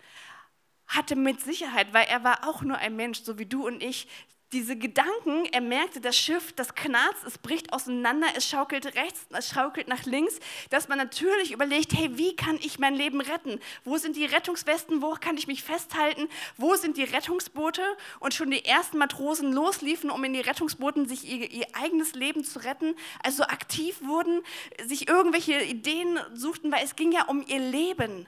hatte 0.87 1.15
mit 1.15 1.41
Sicherheit, 1.41 1.93
weil 1.93 2.07
er 2.07 2.23
war 2.23 2.47
auch 2.47 2.61
nur 2.61 2.77
ein 2.77 2.95
Mensch, 2.95 3.21
so 3.21 3.37
wie 3.37 3.45
du 3.45 3.65
und 3.65 3.81
ich, 3.81 4.07
diese 4.51 4.75
Gedanken, 4.75 5.45
er 5.51 5.61
merkte, 5.61 6.01
das 6.01 6.17
Schiff, 6.17 6.53
das 6.53 6.73
knarzt, 6.73 7.23
es 7.23 7.37
bricht 7.37 7.71
auseinander, 7.71 8.27
es 8.35 8.47
schaukelt 8.47 8.95
rechts, 8.95 9.27
es 9.29 9.49
schaukelt 9.49 9.87
nach 9.87 10.05
links, 10.05 10.39
dass 10.71 10.87
man 10.87 10.97
natürlich 10.97 11.51
überlegt, 11.51 11.93
hey, 11.93 12.17
wie 12.17 12.35
kann 12.35 12.55
ich 12.55 12.79
mein 12.79 12.95
Leben 12.95 13.21
retten? 13.21 13.59
Wo 13.83 13.97
sind 13.97 14.15
die 14.15 14.25
Rettungswesten? 14.25 15.03
Wo 15.03 15.11
kann 15.11 15.37
ich 15.37 15.45
mich 15.45 15.61
festhalten? 15.61 16.27
Wo 16.57 16.73
sind 16.75 16.97
die 16.97 17.03
Rettungsboote? 17.03 17.83
Und 18.19 18.33
schon 18.33 18.49
die 18.49 18.65
ersten 18.65 18.97
Matrosen 18.97 19.53
losliefen, 19.53 20.09
um 20.09 20.23
in 20.23 20.33
die 20.33 20.41
Rettungsbooten 20.41 21.07
sich 21.07 21.29
ihr, 21.29 21.51
ihr 21.51 21.67
eigenes 21.73 22.13
Leben 22.13 22.43
zu 22.43 22.63
retten, 22.63 22.95
also 23.23 23.43
aktiv 23.43 24.01
wurden, 24.01 24.41
sich 24.83 25.07
irgendwelche 25.07 25.61
Ideen 25.63 26.19
suchten, 26.33 26.71
weil 26.71 26.83
es 26.83 26.95
ging 26.95 27.11
ja 27.11 27.25
um 27.25 27.45
ihr 27.45 27.59
Leben. 27.59 28.25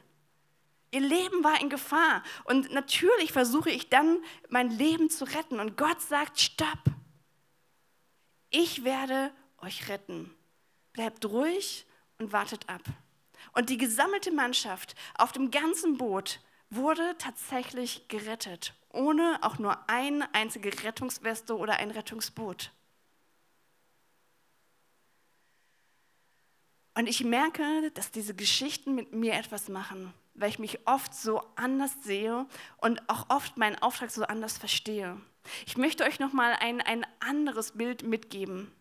Ihr 0.91 0.99
Leben 0.99 1.43
war 1.43 1.59
in 1.61 1.69
Gefahr. 1.69 2.21
Und 2.43 2.71
natürlich 2.71 3.31
versuche 3.31 3.69
ich 3.69 3.89
dann, 3.89 4.21
mein 4.49 4.69
Leben 4.69 5.09
zu 5.09 5.23
retten. 5.23 5.59
Und 5.59 5.77
Gott 5.77 6.01
sagt, 6.01 6.39
stopp. 6.39 6.83
Ich 8.49 8.83
werde 8.83 9.31
euch 9.59 9.87
retten. 9.87 10.35
Bleibt 10.91 11.25
ruhig 11.25 11.85
und 12.17 12.33
wartet 12.33 12.67
ab. 12.67 12.81
Und 13.53 13.69
die 13.69 13.77
gesammelte 13.77 14.31
Mannschaft 14.31 14.95
auf 15.17 15.31
dem 15.31 15.49
ganzen 15.49 15.97
Boot 15.97 16.41
wurde 16.69 17.15
tatsächlich 17.17 18.07
gerettet, 18.09 18.73
ohne 18.89 19.39
auch 19.41 19.59
nur 19.59 19.89
eine 19.89 20.33
einzige 20.33 20.83
Rettungsweste 20.83 21.57
oder 21.57 21.77
ein 21.77 21.91
Rettungsboot. 21.91 22.71
Und 26.95 27.07
ich 27.07 27.23
merke, 27.23 27.91
dass 27.93 28.11
diese 28.11 28.35
Geschichten 28.35 28.93
mit 28.93 29.13
mir 29.13 29.33
etwas 29.33 29.69
machen 29.69 30.13
weil 30.33 30.49
ich 30.49 30.59
mich 30.59 30.87
oft 30.87 31.13
so 31.13 31.43
anders 31.55 31.91
sehe 32.03 32.45
und 32.77 33.07
auch 33.09 33.29
oft 33.29 33.57
meinen 33.57 33.81
Auftrag 33.81 34.11
so 34.11 34.23
anders 34.23 34.57
verstehe. 34.57 35.19
Ich 35.65 35.77
möchte 35.77 36.03
euch 36.03 36.19
nochmal 36.19 36.55
ein, 36.59 36.81
ein 36.81 37.05
anderes 37.19 37.71
Bild 37.73 38.03
mitgeben. 38.03 38.71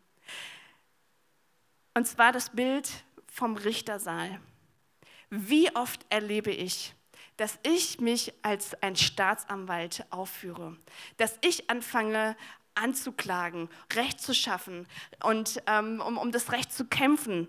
Und 1.94 2.06
zwar 2.06 2.32
das 2.32 2.50
Bild 2.50 2.88
vom 3.32 3.56
Richtersaal. 3.56 4.40
Wie 5.30 5.74
oft 5.74 6.04
erlebe 6.10 6.50
ich, 6.50 6.94
dass 7.36 7.58
ich 7.62 8.00
mich 8.00 8.34
als 8.42 8.80
ein 8.82 8.96
Staatsanwalt 8.96 10.04
aufführe, 10.10 10.76
dass 11.16 11.38
ich 11.40 11.70
anfange 11.70 12.36
anzuklagen, 12.74 13.68
Recht 13.92 14.20
zu 14.20 14.34
schaffen 14.34 14.86
und 15.22 15.62
ähm, 15.66 16.00
um, 16.00 16.18
um 16.18 16.32
das 16.32 16.52
Recht 16.52 16.72
zu 16.72 16.86
kämpfen 16.86 17.48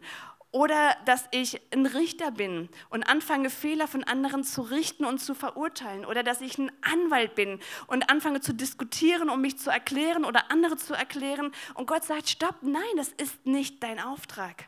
oder 0.52 0.98
dass 1.06 1.28
ich 1.32 1.62
ein 1.72 1.86
Richter 1.86 2.32
bin 2.32 2.68
und 2.90 3.04
anfange, 3.04 3.50
Fehler 3.50 3.88
von 3.88 4.04
anderen 4.04 4.44
zu 4.44 4.62
richten 4.62 5.06
und 5.06 5.20
zu 5.20 5.34
verurteilen. 5.34 6.06
Oder 6.06 6.24
dass 6.24 6.42
ich 6.42 6.58
ein 6.58 6.72
Anwalt 6.82 7.36
bin 7.36 7.60
und 7.88 8.10
anfange 8.10 8.42
zu 8.42 8.54
diskutieren, 8.54 9.30
um 9.30 9.40
mich 9.40 9.58
zu 9.58 9.70
erklären 9.70 10.26
oder 10.26 10.52
andere 10.52 10.76
zu 10.76 10.94
erklären. 10.94 11.54
Und 11.74 11.88
Gott 11.88 12.04
sagt, 12.04 12.30
stopp, 12.30 12.58
nein, 12.64 12.82
das 12.98 13.10
ist 13.10 13.46
nicht 13.46 13.82
dein 13.82 14.00
Auftrag. 14.00 14.68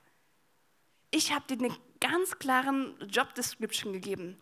Ich 1.12 1.34
habe 1.34 1.46
dir 1.54 1.66
einen 1.66 1.78
ganz 2.00 2.40
klaren 2.40 2.96
Job 3.10 3.36
Description 3.36 3.92
gegeben. 3.92 4.38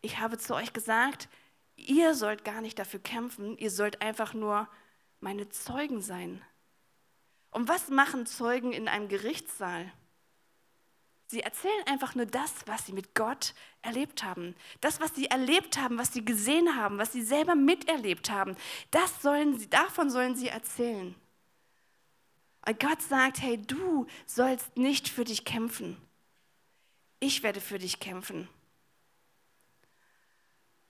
Ich 0.00 0.18
habe 0.18 0.38
zu 0.38 0.54
euch 0.54 0.72
gesagt, 0.72 1.28
ihr 1.76 2.14
sollt 2.14 2.44
gar 2.44 2.60
nicht 2.60 2.78
dafür 2.78 3.00
kämpfen, 3.00 3.56
ihr 3.58 3.70
sollt 3.70 4.02
einfach 4.02 4.34
nur 4.34 4.68
meine 5.20 5.48
Zeugen 5.48 6.02
sein. 6.02 6.42
Und 7.52 7.68
was 7.68 7.88
machen 7.88 8.26
Zeugen 8.26 8.72
in 8.72 8.88
einem 8.88 9.08
Gerichtssaal? 9.08 9.90
Sie 11.34 11.40
erzählen 11.40 11.84
einfach 11.86 12.14
nur 12.14 12.26
das, 12.26 12.52
was 12.66 12.86
sie 12.86 12.92
mit 12.92 13.12
Gott 13.16 13.54
erlebt 13.82 14.22
haben. 14.22 14.54
Das, 14.80 15.00
was 15.00 15.16
sie 15.16 15.26
erlebt 15.26 15.76
haben, 15.76 15.98
was 15.98 16.12
sie 16.12 16.24
gesehen 16.24 16.76
haben, 16.76 16.96
was 16.96 17.10
sie 17.10 17.22
selber 17.22 17.56
miterlebt 17.56 18.30
haben. 18.30 18.54
Das 18.92 19.20
sollen 19.20 19.58
sie, 19.58 19.68
davon 19.68 20.10
sollen 20.10 20.36
sie 20.36 20.46
erzählen. 20.46 21.12
Und 22.64 22.78
Gott 22.78 23.02
sagt, 23.02 23.42
hey, 23.42 23.60
du 23.60 24.06
sollst 24.26 24.76
nicht 24.76 25.08
für 25.08 25.24
dich 25.24 25.44
kämpfen. 25.44 25.96
Ich 27.18 27.42
werde 27.42 27.60
für 27.60 27.80
dich 27.80 27.98
kämpfen. 27.98 28.48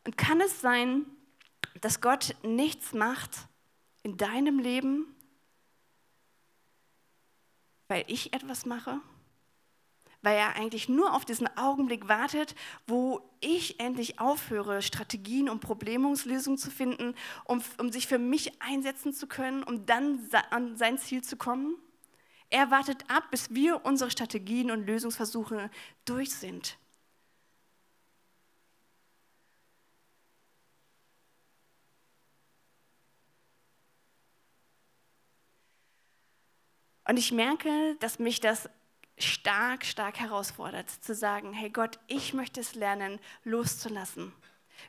Und 0.04 0.18
kann 0.18 0.42
es 0.42 0.60
sein, 0.60 1.06
dass 1.80 2.02
Gott 2.02 2.36
nichts 2.42 2.92
macht 2.92 3.30
in 4.02 4.18
deinem 4.18 4.58
Leben, 4.58 5.06
weil 7.88 8.04
ich 8.08 8.34
etwas 8.34 8.66
mache? 8.66 9.00
Weil 10.24 10.38
er 10.38 10.56
eigentlich 10.56 10.88
nur 10.88 11.14
auf 11.14 11.24
diesen 11.24 11.48
Augenblick 11.56 12.08
wartet, 12.08 12.54
wo 12.86 13.20
ich 13.40 13.78
endlich 13.78 14.18
aufhöre, 14.18 14.82
Strategien 14.82 15.48
und 15.48 15.60
Problemlösungen 15.60 16.58
zu 16.58 16.70
finden, 16.70 17.14
um, 17.44 17.62
um 17.78 17.92
sich 17.92 18.06
für 18.06 18.18
mich 18.18 18.62
einsetzen 18.62 19.12
zu 19.12 19.26
können, 19.26 19.62
um 19.62 19.86
dann 19.86 20.28
an 20.50 20.76
sein 20.76 20.98
Ziel 20.98 21.22
zu 21.22 21.36
kommen. 21.36 21.76
Er 22.50 22.70
wartet 22.70 23.04
ab, 23.08 23.30
bis 23.30 23.54
wir 23.54 23.84
unsere 23.84 24.10
Strategien 24.10 24.70
und 24.70 24.86
Lösungsversuche 24.86 25.70
durch 26.04 26.34
sind. 26.34 26.78
Und 37.06 37.18
ich 37.18 37.32
merke, 37.32 37.96
dass 38.00 38.18
mich 38.18 38.40
das 38.40 38.70
stark, 39.18 39.84
stark 39.84 40.18
herausfordert, 40.18 40.90
zu 40.90 41.14
sagen, 41.14 41.52
hey 41.52 41.70
Gott, 41.70 41.98
ich 42.06 42.34
möchte 42.34 42.60
es 42.60 42.74
lernen, 42.74 43.20
loszulassen. 43.44 44.32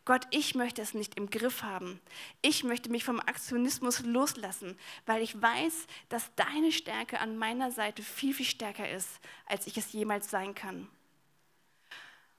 Gott, 0.04 0.28
ich 0.32 0.56
möchte 0.56 0.82
es 0.82 0.94
nicht 0.94 1.16
im 1.16 1.30
Griff 1.30 1.64
haben. 1.64 2.02
Ich 2.42 2.64
möchte 2.64 2.90
mich 2.90 3.04
vom 3.04 3.20
Aktionismus 3.20 4.02
loslassen, 4.02 4.78
weil 5.06 5.22
ich 5.22 5.40
weiß, 5.40 5.88
dass 6.10 6.34
deine 6.36 6.72
Stärke 6.72 7.20
an 7.20 7.38
meiner 7.38 7.72
Seite 7.72 8.04
viel, 8.04 8.34
viel 8.34 8.46
stärker 8.46 8.90
ist, 8.90 9.20
als 9.46 9.68
ich 9.68 9.78
es 9.78 9.94
jemals 9.94 10.30
sein 10.30 10.54
kann. 10.54 10.88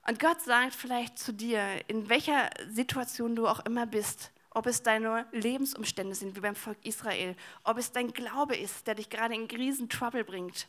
Und 0.06 0.20
Gott 0.20 0.40
sagt 0.42 0.74
vielleicht 0.74 1.18
zu 1.18 1.32
dir, 1.32 1.82
in 1.88 2.08
welcher 2.08 2.50
Situation 2.68 3.34
du 3.34 3.48
auch 3.48 3.64
immer 3.64 3.86
bist, 3.86 4.30
ob 4.56 4.64
es 4.64 4.82
deine 4.82 5.26
Lebensumstände 5.32 6.14
sind, 6.14 6.34
wie 6.34 6.40
beim 6.40 6.56
Volk 6.56 6.78
Israel, 6.82 7.36
ob 7.62 7.76
es 7.76 7.92
dein 7.92 8.14
Glaube 8.14 8.56
ist, 8.56 8.86
der 8.86 8.94
dich 8.94 9.10
gerade 9.10 9.34
in 9.34 9.44
riesen 9.44 9.90
Trouble 9.90 10.24
bringt, 10.24 10.66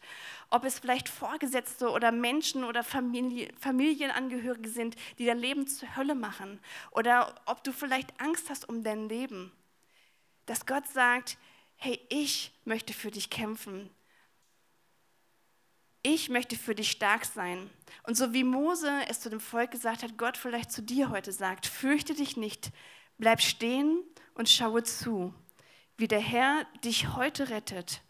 ob 0.49 0.65
es 0.65 0.79
vielleicht 0.79 1.07
Vorgesetzte 1.07 1.89
oder 1.91 2.11
Menschen 2.11 2.65
oder 2.65 2.83
Familie, 2.83 3.47
Familienangehörige 3.57 4.67
sind, 4.67 4.97
die 5.19 5.25
dein 5.25 5.39
Leben 5.39 5.67
zur 5.67 5.95
Hölle 5.95 6.15
machen, 6.15 6.59
oder 6.91 7.33
ob 7.45 7.63
du 7.63 7.71
vielleicht 7.71 8.19
Angst 8.19 8.49
hast 8.49 8.67
um 8.67 8.83
dein 8.83 9.07
Leben, 9.07 9.53
dass 10.47 10.65
Gott 10.65 10.85
sagt, 10.89 11.37
hey, 11.77 11.97
ich 12.09 12.51
möchte 12.65 12.91
für 12.91 13.09
dich 13.09 13.29
kämpfen. 13.29 13.89
Ich 16.03 16.27
möchte 16.27 16.57
für 16.57 16.75
dich 16.75 16.91
stark 16.91 17.23
sein. 17.23 17.69
Und 18.03 18.17
so 18.17 18.33
wie 18.33 18.43
Mose 18.43 18.91
es 19.07 19.21
zu 19.21 19.29
dem 19.29 19.39
Volk 19.39 19.71
gesagt 19.71 20.03
hat, 20.03 20.17
Gott 20.17 20.35
vielleicht 20.35 20.73
zu 20.73 20.81
dir 20.81 21.09
heute 21.09 21.31
sagt, 21.31 21.67
fürchte 21.67 22.15
dich 22.15 22.35
nicht, 22.35 22.71
Bleib 23.17 23.41
stehen 23.41 24.03
und 24.35 24.49
schaue 24.49 24.83
zu, 24.83 25.33
wie 25.97 26.07
der 26.07 26.19
Herr 26.19 26.65
dich 26.83 27.15
heute 27.15 27.49
rettet. 27.49 28.01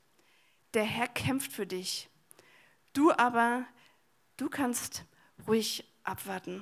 Der 0.73 0.83
Herr 0.83 1.07
kämpft 1.07 1.53
für 1.53 1.65
dich. 1.65 2.09
Du 2.93 3.11
aber, 3.11 3.65
du 4.35 4.49
kannst 4.49 5.05
ruhig 5.47 5.85
abwarten. 6.03 6.61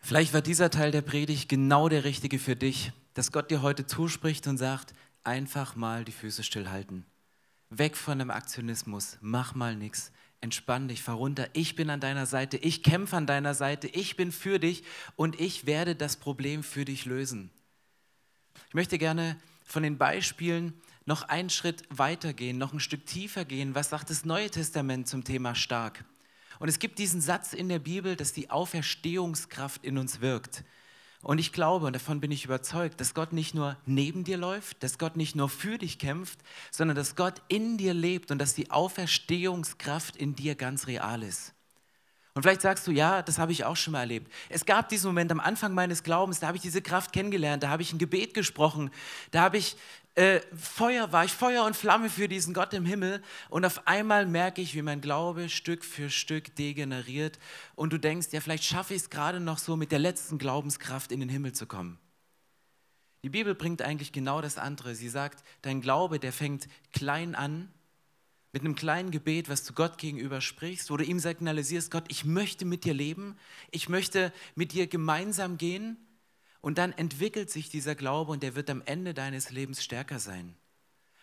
Vielleicht 0.00 0.34
war 0.34 0.42
dieser 0.42 0.70
Teil 0.70 0.90
der 0.90 1.02
Predigt 1.02 1.48
genau 1.48 1.88
der 1.88 2.04
richtige 2.04 2.38
für 2.38 2.56
dich, 2.56 2.92
dass 3.14 3.32
Gott 3.32 3.50
dir 3.50 3.62
heute 3.62 3.86
zuspricht 3.86 4.46
und 4.46 4.58
sagt, 4.58 4.94
einfach 5.24 5.76
mal 5.76 6.04
die 6.04 6.12
Füße 6.12 6.42
stillhalten. 6.42 7.06
Weg 7.70 7.96
von 7.96 8.18
dem 8.18 8.30
Aktionismus, 8.30 9.16
mach 9.20 9.54
mal 9.54 9.76
nichts, 9.76 10.12
entspann 10.42 10.88
dich, 10.88 11.02
fahr 11.02 11.14
runter. 11.14 11.48
Ich 11.54 11.74
bin 11.74 11.88
an 11.88 12.00
deiner 12.00 12.26
Seite, 12.26 12.58
ich 12.58 12.82
kämpfe 12.82 13.16
an 13.16 13.26
deiner 13.26 13.54
Seite, 13.54 13.86
ich 13.86 14.16
bin 14.16 14.32
für 14.32 14.58
dich 14.58 14.82
und 15.16 15.40
ich 15.40 15.66
werde 15.66 15.96
das 15.96 16.16
Problem 16.16 16.62
für 16.62 16.84
dich 16.84 17.06
lösen. 17.06 17.50
Ich 18.68 18.74
möchte 18.74 18.98
gerne 18.98 19.38
von 19.64 19.82
den 19.82 19.96
Beispielen 19.96 20.74
noch 21.06 21.22
einen 21.22 21.50
Schritt 21.50 21.84
weiter 21.88 22.32
gehen, 22.32 22.58
noch 22.58 22.72
ein 22.72 22.80
Stück 22.80 23.06
tiefer 23.06 23.44
gehen. 23.44 23.74
Was 23.74 23.90
sagt 23.90 24.10
das 24.10 24.24
Neue 24.24 24.50
Testament 24.50 25.08
zum 25.08 25.24
Thema 25.24 25.54
stark? 25.54 26.04
Und 26.58 26.68
es 26.68 26.78
gibt 26.78 26.98
diesen 26.98 27.20
Satz 27.20 27.52
in 27.52 27.68
der 27.68 27.78
Bibel, 27.78 28.14
dass 28.14 28.32
die 28.32 28.50
Auferstehungskraft 28.50 29.84
in 29.84 29.98
uns 29.98 30.20
wirkt. 30.20 30.64
Und 31.22 31.38
ich 31.38 31.52
glaube, 31.52 31.86
und 31.86 31.94
davon 31.94 32.20
bin 32.20 32.32
ich 32.32 32.44
überzeugt, 32.44 33.00
dass 33.00 33.14
Gott 33.14 33.32
nicht 33.32 33.54
nur 33.54 33.76
neben 33.86 34.24
dir 34.24 34.36
läuft, 34.36 34.82
dass 34.82 34.98
Gott 34.98 35.16
nicht 35.16 35.36
nur 35.36 35.48
für 35.48 35.78
dich 35.78 35.98
kämpft, 36.00 36.40
sondern 36.72 36.96
dass 36.96 37.14
Gott 37.14 37.40
in 37.46 37.78
dir 37.78 37.94
lebt 37.94 38.32
und 38.32 38.38
dass 38.38 38.54
die 38.54 38.72
Auferstehungskraft 38.72 40.16
in 40.16 40.34
dir 40.34 40.56
ganz 40.56 40.88
real 40.88 41.22
ist. 41.22 41.54
Und 42.34 42.42
vielleicht 42.42 42.62
sagst 42.62 42.86
du, 42.86 42.92
ja, 42.92 43.20
das 43.20 43.38
habe 43.38 43.52
ich 43.52 43.64
auch 43.64 43.76
schon 43.76 43.92
mal 43.92 44.00
erlebt. 44.00 44.32
Es 44.48 44.64
gab 44.64 44.88
diesen 44.88 45.08
Moment 45.08 45.30
am 45.30 45.40
Anfang 45.40 45.74
meines 45.74 46.02
Glaubens, 46.02 46.40
da 46.40 46.46
habe 46.46 46.56
ich 46.56 46.62
diese 46.62 46.80
Kraft 46.80 47.12
kennengelernt, 47.12 47.62
da 47.62 47.68
habe 47.68 47.82
ich 47.82 47.92
ein 47.92 47.98
Gebet 47.98 48.32
gesprochen, 48.32 48.90
da 49.32 49.42
habe 49.42 49.58
ich 49.58 49.76
äh, 50.14 50.40
Feuer, 50.54 51.12
war 51.12 51.26
ich 51.26 51.32
Feuer 51.32 51.64
und 51.64 51.76
Flamme 51.76 52.08
für 52.08 52.28
diesen 52.28 52.54
Gott 52.54 52.72
im 52.72 52.86
Himmel 52.86 53.22
und 53.50 53.66
auf 53.66 53.86
einmal 53.86 54.24
merke 54.26 54.62
ich, 54.62 54.74
wie 54.74 54.82
mein 54.82 55.02
Glaube 55.02 55.50
Stück 55.50 55.84
für 55.84 56.08
Stück 56.08 56.54
degeneriert 56.56 57.38
und 57.74 57.92
du 57.92 57.98
denkst, 57.98 58.28
ja, 58.32 58.40
vielleicht 58.40 58.64
schaffe 58.64 58.94
ich 58.94 59.02
es 59.02 59.10
gerade 59.10 59.40
noch 59.40 59.58
so 59.58 59.76
mit 59.76 59.92
der 59.92 59.98
letzten 59.98 60.38
Glaubenskraft 60.38 61.12
in 61.12 61.20
den 61.20 61.28
Himmel 61.28 61.52
zu 61.52 61.66
kommen. 61.66 61.98
Die 63.24 63.30
Bibel 63.30 63.54
bringt 63.54 63.82
eigentlich 63.82 64.12
genau 64.12 64.40
das 64.40 64.58
andere. 64.58 64.94
Sie 64.94 65.08
sagt, 65.08 65.44
dein 65.62 65.80
Glaube, 65.80 66.18
der 66.18 66.32
fängt 66.32 66.66
klein 66.92 67.34
an 67.34 67.72
mit 68.52 68.62
einem 68.62 68.74
kleinen 68.74 69.10
Gebet, 69.10 69.48
was 69.48 69.64
du 69.64 69.72
Gott 69.72 69.96
gegenüber 69.96 70.40
sprichst, 70.40 70.90
wo 70.90 70.96
du 70.96 71.04
ihm 71.04 71.18
signalisierst, 71.18 71.90
Gott, 71.90 72.04
ich 72.08 72.24
möchte 72.24 72.66
mit 72.66 72.84
dir 72.84 72.92
leben, 72.92 73.36
ich 73.70 73.88
möchte 73.88 74.32
mit 74.54 74.72
dir 74.72 74.86
gemeinsam 74.86 75.56
gehen 75.56 75.96
und 76.60 76.76
dann 76.76 76.92
entwickelt 76.92 77.50
sich 77.50 77.70
dieser 77.70 77.94
Glaube 77.94 78.32
und 78.32 78.42
der 78.42 78.54
wird 78.54 78.68
am 78.68 78.82
Ende 78.84 79.14
deines 79.14 79.50
Lebens 79.50 79.82
stärker 79.82 80.18
sein. 80.18 80.54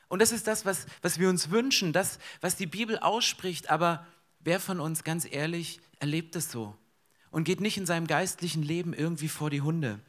Und 0.07 0.23
das 0.23 0.31
ist 0.31 0.47
das, 0.47 0.65
was, 0.65 0.87
was 1.03 1.19
wir 1.19 1.29
uns 1.29 1.51
wünschen, 1.51 1.93
das, 1.93 2.17
was 2.41 2.55
die 2.55 2.65
Bibel 2.65 2.97
ausspricht, 2.97 3.69
aber 3.69 4.07
wer 4.39 4.59
von 4.59 4.79
uns, 4.79 5.03
ganz 5.03 5.27
ehrlich, 5.29 5.79
erlebt 5.99 6.35
es 6.35 6.51
so 6.51 6.75
und 7.29 7.43
geht 7.43 7.61
nicht 7.61 7.77
in 7.77 7.85
seinem 7.85 8.07
geistlichen 8.07 8.63
Leben 8.63 8.93
irgendwie 8.93 9.29
vor 9.29 9.51
die 9.51 9.61
Hunde. 9.61 9.99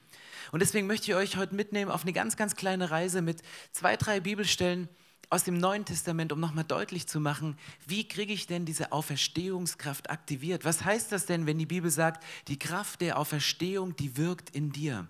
Und 0.53 0.61
deswegen 0.61 0.87
möchte 0.87 1.11
ich 1.11 1.17
euch 1.17 1.37
heute 1.37 1.55
mitnehmen 1.55 1.91
auf 1.91 2.03
eine 2.03 2.15
ganz, 2.15 2.37
ganz 2.37 2.57
kleine 2.57 2.91
Reise 2.91 3.21
mit 3.21 3.43
zwei, 3.73 3.97
drei 3.97 4.21
Bibelstellen, 4.21 4.89
aus 5.29 5.45
dem 5.45 5.59
Neuen 5.59 5.85
Testament, 5.85 6.33
um 6.33 6.41
nochmal 6.41 6.65
deutlich 6.65 7.07
zu 7.07 7.21
machen, 7.21 7.57
wie 7.87 8.09
kriege 8.09 8.33
ich 8.33 8.47
denn 8.47 8.65
diese 8.65 8.93
Auferstehungskraft 8.93 10.11
aktiviert? 10.11 10.65
Was 10.65 10.85
heißt 10.85 11.13
das 11.13 11.27
denn, 11.27 11.47
wenn 11.47 11.59
die 11.59 11.67
Bibel 11.67 11.91
sagt, 11.91 12.25
die 12.49 12.59
Kraft 12.59 13.01
der 13.01 13.19
Auferstehung, 13.19 13.95
die 13.97 14.17
wirkt 14.17 14.51
in 14.51 14.73
dir? 14.73 15.09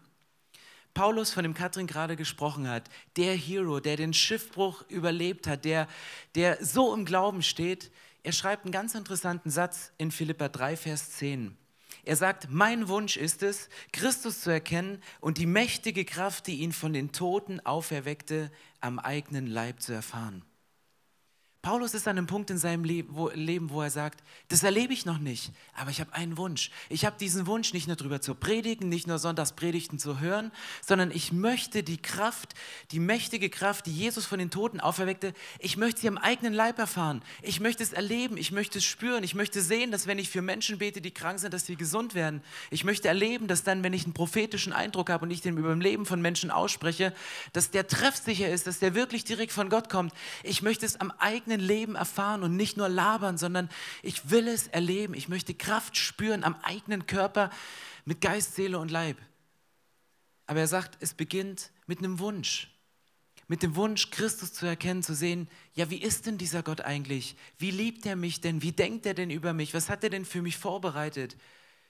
Paulus, 0.93 1.31
von 1.31 1.45
dem 1.45 1.55
Katrin 1.55 1.87
gerade 1.87 2.17
gesprochen 2.17 2.69
hat, 2.69 2.91
der 3.17 3.35
Hero, 3.35 3.81
der 3.81 3.97
den 3.97 4.13
Schiffbruch 4.13 4.85
überlebt 4.89 5.47
hat, 5.47 5.65
der, 5.65 5.87
der 6.35 6.63
so 6.65 6.95
im 6.95 7.05
Glauben 7.05 7.43
steht, 7.43 7.91
er 8.23 8.33
schreibt 8.33 8.65
einen 8.65 8.73
ganz 8.73 8.95
interessanten 8.95 9.51
Satz 9.51 9.93
in 9.99 10.11
Philippa 10.11 10.49
3, 10.49 10.77
Vers 10.77 11.13
10. 11.13 11.57
Er 12.05 12.17
sagt, 12.17 12.49
mein 12.51 12.89
Wunsch 12.89 13.17
ist 13.17 13.43
es, 13.43 13.69
Christus 13.93 14.41
zu 14.41 14.51
erkennen 14.51 15.03
und 15.21 15.39
die 15.39 15.47
mächtige 15.47 16.05
Kraft, 16.05 16.47
die 16.47 16.61
ihn 16.61 16.73
von 16.73 16.93
den 16.93 17.13
Toten 17.13 17.61
auferweckte, 17.61 18.51
am 18.81 18.99
eigenen 18.99 19.47
Leib 19.47 19.81
zu 19.81 19.93
erfahren. 19.93 20.43
Paulus 21.63 21.93
ist 21.93 22.09
an 22.09 22.17
einem 22.17 22.27
Punkt 22.27 22.49
in 22.49 22.57
seinem 22.57 22.85
Leben, 22.85 23.69
wo 23.71 23.83
er 23.83 23.91
sagt, 23.91 24.23
das 24.49 24.63
erlebe 24.63 24.95
ich 24.95 25.05
noch 25.05 25.19
nicht, 25.19 25.53
aber 25.75 25.91
ich 25.91 26.01
habe 26.01 26.15
einen 26.15 26.39
Wunsch. 26.39 26.71
Ich 26.89 27.05
habe 27.05 27.17
diesen 27.21 27.47
Wunsch, 27.47 27.75
nicht 27.75 27.87
nur 27.87 27.97
darüber 27.97 28.23
zu 28.23 28.35
predigen, 28.35 28.89
nicht 28.89 29.07
nur 29.07 29.19
Sonntagspredigten 29.19 29.99
zu 29.99 30.21
hören, 30.21 30.53
sondern 30.81 31.11
ich 31.11 31.35
möchte 31.35 31.83
die 31.83 32.01
Kraft, 32.01 32.55
die 32.93 32.99
mächtige 32.99 33.51
Kraft, 33.51 33.85
die 33.85 33.93
Jesus 33.93 34.25
von 34.25 34.39
den 34.39 34.51
Toten 34.51 34.81
auferweckte, 34.81 35.35
ich 35.59 35.77
möchte 35.77 36.01
sie 36.01 36.09
am 36.09 36.17
eigenen 36.17 36.55
Leib 36.55 36.79
erfahren. 36.79 37.21
Ich 37.43 37.61
möchte 37.61 37.83
es 37.83 37.93
erleben, 37.93 38.39
ich 38.39 38.53
möchte 38.53 38.79
es 38.79 38.85
spüren, 38.85 39.23
ich 39.23 39.35
möchte 39.35 39.61
sehen, 39.61 39.91
dass 39.91 40.07
wenn 40.07 40.19
ich 40.19 40.31
für 40.31 40.41
Menschen 40.41 40.79
bete, 40.79 41.03
die 41.03 41.11
krank 41.11 41.41
sind, 41.41 41.53
dass 41.53 41.67
sie 41.67 41.77
gesund 41.77 42.15
werden. 42.15 42.43
Ich 42.71 42.85
möchte 42.85 43.07
erleben, 43.09 43.49
dass 43.49 43.65
dann, 43.65 43.83
wenn 43.83 43.93
ich 43.93 44.05
einen 44.05 44.15
prophetischen 44.15 44.73
Eindruck 44.73 45.11
habe 45.11 45.27
und 45.27 45.31
ich 45.31 45.43
den 45.43 45.59
über 45.59 45.69
dem 45.69 45.83
Leben 45.83 46.07
von 46.07 46.23
Menschen 46.23 46.51
ausspreche, 46.51 47.13
dass 47.53 47.71
der 47.71 47.87
treffsicher 47.87 48.49
ist, 48.49 48.67
dass 48.67 48.79
der 48.79 48.95
wirklich 48.95 49.25
direkt 49.25 49.53
von 49.53 49.69
Gott 49.69 49.91
kommt. 49.91 50.15
Ich 50.43 50.63
möchte 50.63 50.87
es 50.87 50.99
am 50.99 51.11
eigenen 51.19 51.50
eigenen 51.51 51.67
Leben 51.67 51.95
erfahren 51.97 52.43
und 52.43 52.57
nicht 52.57 52.77
nur 52.77 52.89
labern, 52.89 53.37
sondern 53.37 53.69
ich 54.03 54.31
will 54.31 54.49
es 54.49 54.69
erleben. 54.69 55.15
Ich 55.15 55.29
möchte 55.29 55.55
Kraft 55.55 55.97
spüren 55.97 56.45
am 56.45 56.55
eigenen 56.63 57.07
Körper 57.07 57.51
mit 58.05 58.21
Geist, 58.21 58.55
Seele 58.55 58.79
und 58.79 58.91
Leib. 58.91 59.17
Aber 60.47 60.61
er 60.61 60.69
sagt, 60.69 60.99
es 61.01 61.15
beginnt 61.15 61.71
mit 61.87 61.99
einem 61.99 62.19
Wunsch. 62.19 62.69
Mit 63.49 63.65
dem 63.65 63.75
Wunsch, 63.75 64.11
Christus 64.11 64.53
zu 64.53 64.65
erkennen, 64.67 65.03
zu 65.03 65.15
sehen, 65.15 65.49
ja, 65.75 65.91
wie 65.91 66.01
ist 66.01 66.27
denn 66.27 66.39
dieser 66.39 66.63
Gott 66.63 66.83
eigentlich? 66.83 67.37
Wie 67.59 67.73
liebt 67.73 68.07
er 68.07 68.15
mich 68.15 68.41
denn? 68.41 68.63
Wie 68.63 68.73
denkt 68.73 69.07
er 69.07 69.15
denn 69.15 69.31
über 69.31 69.53
mich? 69.53 69.75
Was 69.75 69.89
hat 69.91 70.05
er 70.05 70.11
denn 70.11 70.25
für 70.25 70.41
mich 70.41 70.57
vorbereitet? 70.57 71.37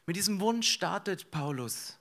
Mit 0.06 0.16
diesem 0.16 0.40
Wunsch 0.40 0.70
startet 0.70 1.30
Paulus. 1.30 1.99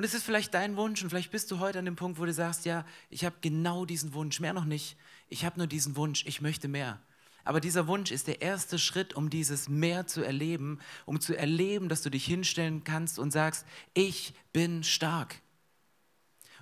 Und 0.00 0.04
es 0.04 0.14
ist 0.14 0.24
vielleicht 0.24 0.54
dein 0.54 0.78
Wunsch 0.78 1.02
und 1.02 1.10
vielleicht 1.10 1.30
bist 1.30 1.50
du 1.50 1.58
heute 1.58 1.78
an 1.78 1.84
dem 1.84 1.94
Punkt, 1.94 2.18
wo 2.18 2.24
du 2.24 2.32
sagst, 2.32 2.64
ja, 2.64 2.86
ich 3.10 3.26
habe 3.26 3.36
genau 3.42 3.84
diesen 3.84 4.14
Wunsch, 4.14 4.40
mehr 4.40 4.54
noch 4.54 4.64
nicht. 4.64 4.96
Ich 5.28 5.44
habe 5.44 5.58
nur 5.58 5.66
diesen 5.66 5.94
Wunsch, 5.94 6.24
ich 6.24 6.40
möchte 6.40 6.68
mehr. 6.68 7.02
Aber 7.44 7.60
dieser 7.60 7.86
Wunsch 7.86 8.10
ist 8.10 8.26
der 8.26 8.40
erste 8.40 8.78
Schritt, 8.78 9.12
um 9.12 9.28
dieses 9.28 9.68
Mehr 9.68 10.06
zu 10.06 10.22
erleben, 10.22 10.78
um 11.04 11.20
zu 11.20 11.36
erleben, 11.36 11.90
dass 11.90 12.00
du 12.00 12.08
dich 12.08 12.24
hinstellen 12.24 12.82
kannst 12.82 13.18
und 13.18 13.30
sagst, 13.30 13.66
ich 13.92 14.32
bin 14.54 14.84
stark. 14.84 15.42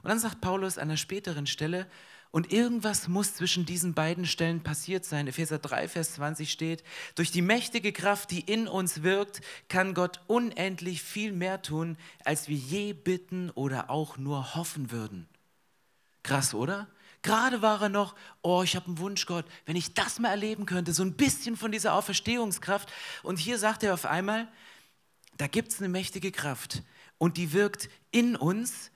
Und 0.02 0.08
dann 0.08 0.18
sagt 0.18 0.40
Paulus 0.40 0.76
an 0.76 0.88
einer 0.88 0.96
späteren 0.96 1.46
Stelle, 1.46 1.86
und 2.30 2.52
irgendwas 2.52 3.08
muss 3.08 3.34
zwischen 3.34 3.64
diesen 3.64 3.94
beiden 3.94 4.26
Stellen 4.26 4.62
passiert 4.62 5.04
sein. 5.04 5.26
Epheser 5.28 5.58
3, 5.58 5.88
Vers 5.88 6.14
20 6.14 6.50
steht, 6.50 6.84
durch 7.14 7.30
die 7.30 7.42
mächtige 7.42 7.92
Kraft, 7.92 8.30
die 8.30 8.40
in 8.40 8.68
uns 8.68 9.02
wirkt, 9.02 9.40
kann 9.68 9.94
Gott 9.94 10.20
unendlich 10.26 11.02
viel 11.02 11.32
mehr 11.32 11.62
tun, 11.62 11.96
als 12.24 12.48
wir 12.48 12.56
je 12.56 12.92
bitten 12.92 13.50
oder 13.50 13.88
auch 13.88 14.18
nur 14.18 14.54
hoffen 14.54 14.90
würden. 14.90 15.26
Krass, 16.22 16.52
oder? 16.52 16.88
Gerade 17.22 17.62
war 17.62 17.82
er 17.82 17.88
noch, 17.88 18.14
oh, 18.42 18.62
ich 18.62 18.76
habe 18.76 18.86
einen 18.86 18.98
Wunsch, 18.98 19.26
Gott, 19.26 19.44
wenn 19.66 19.76
ich 19.76 19.94
das 19.94 20.18
mal 20.18 20.28
erleben 20.28 20.66
könnte, 20.66 20.92
so 20.92 21.02
ein 21.02 21.14
bisschen 21.14 21.56
von 21.56 21.72
dieser 21.72 21.94
Auferstehungskraft. 21.94 22.92
Und 23.22 23.38
hier 23.38 23.58
sagt 23.58 23.82
er 23.82 23.94
auf 23.94 24.06
einmal, 24.06 24.48
da 25.36 25.46
gibt 25.46 25.72
es 25.72 25.78
eine 25.78 25.88
mächtige 25.88 26.30
Kraft 26.30 26.82
und 27.16 27.36
die 27.36 27.52
wirkt 27.52 27.88
in 28.10 28.36
uns. 28.36 28.90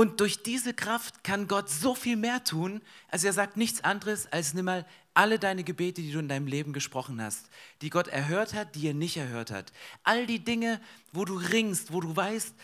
Und 0.00 0.20
durch 0.20 0.42
diese 0.42 0.72
Kraft 0.72 1.24
kann 1.24 1.46
Gott 1.46 1.68
so 1.68 1.94
viel 1.94 2.16
mehr 2.16 2.42
tun. 2.42 2.80
Also 3.08 3.26
er 3.26 3.34
sagt 3.34 3.58
nichts 3.58 3.84
anderes 3.84 4.26
als 4.32 4.54
nimm 4.54 4.64
mal 4.64 4.86
alle 5.12 5.38
deine 5.38 5.62
Gebete, 5.62 6.00
die 6.00 6.10
du 6.10 6.20
in 6.20 6.28
deinem 6.28 6.46
Leben 6.46 6.72
gesprochen 6.72 7.20
hast, 7.20 7.50
die 7.82 7.90
Gott 7.90 8.08
erhört 8.08 8.54
hat, 8.54 8.76
die 8.76 8.86
er 8.86 8.94
nicht 8.94 9.18
erhört 9.18 9.50
hat. 9.50 9.74
All 10.02 10.24
die 10.24 10.42
Dinge, 10.42 10.80
wo 11.12 11.26
du 11.26 11.36
ringst, 11.36 11.92
wo 11.92 12.00
du 12.00 12.16
weißt, 12.16 12.54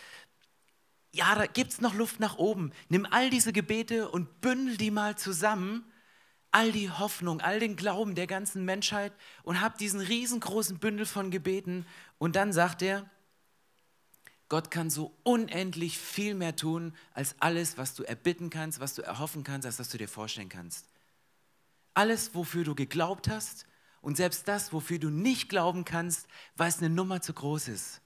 ja, 1.13 1.35
da 1.35 1.45
gibt 1.45 1.73
es 1.73 1.83
noch 1.83 1.93
Luft 1.93 2.21
nach 2.21 2.39
oben. 2.39 2.73
Nimm 2.89 3.07
all 3.11 3.29
diese 3.29 3.53
Gebete 3.53 4.09
und 4.09 4.41
bündel 4.41 4.79
die 4.79 4.91
mal 4.91 5.19
zusammen, 5.19 5.85
all 6.53 6.73
die 6.73 6.89
Hoffnung, 6.89 7.43
all 7.43 7.61
den 7.61 7.77
Glauben 7.77 8.15
der 8.15 8.27
ganzen 8.27 8.65
Menschheit 8.65 9.13
und 9.43 9.61
hab 9.61 9.77
diesen 9.77 10.01
riesengroßen 10.01 10.79
Bündel 10.79 11.05
von 11.05 11.31
Gebeten. 11.31 11.85
Und 12.17 12.35
dann 12.35 12.55
sagt 12.55 12.81
er, 12.81 13.11
Gott 14.49 14.71
kann 14.71 14.91
so 14.91 15.17
unendlich 15.25 15.99
viel 15.99 16.35
mehr 16.35 16.55
tun 16.55 16.95
als 17.15 17.35
alles, 17.41 17.79
was 17.79 17.95
du 17.95 18.05
erbitten 18.05 18.51
kannst, 18.51 18.79
was 18.79 18.95
du 18.95 19.03
erhoffen 19.03 19.43
kannst, 19.43 19.67
als 19.67 19.79
was 19.79 19.89
du 19.89 19.99
dir 19.99 20.09
vorstellen 20.09 20.49
kannst. 20.49 20.87
Alles, 21.95 22.35
wofür 22.35 22.63
du 22.63 22.75
geglaubt 22.75 23.29
hast 23.29 23.67
und 24.01 24.17
selbst 24.17 24.47
das, 24.47 24.73
wofür 24.73 24.99
du 24.99 25.11
nicht 25.11 25.49
glauben 25.49 25.85
kannst, 25.85 26.29
weil 26.57 26.69
es 26.69 26.79
eine 26.79 26.91
Nummer 26.91 27.21
zu 27.23 27.33
groß 27.33 27.69
ist. 27.69 28.01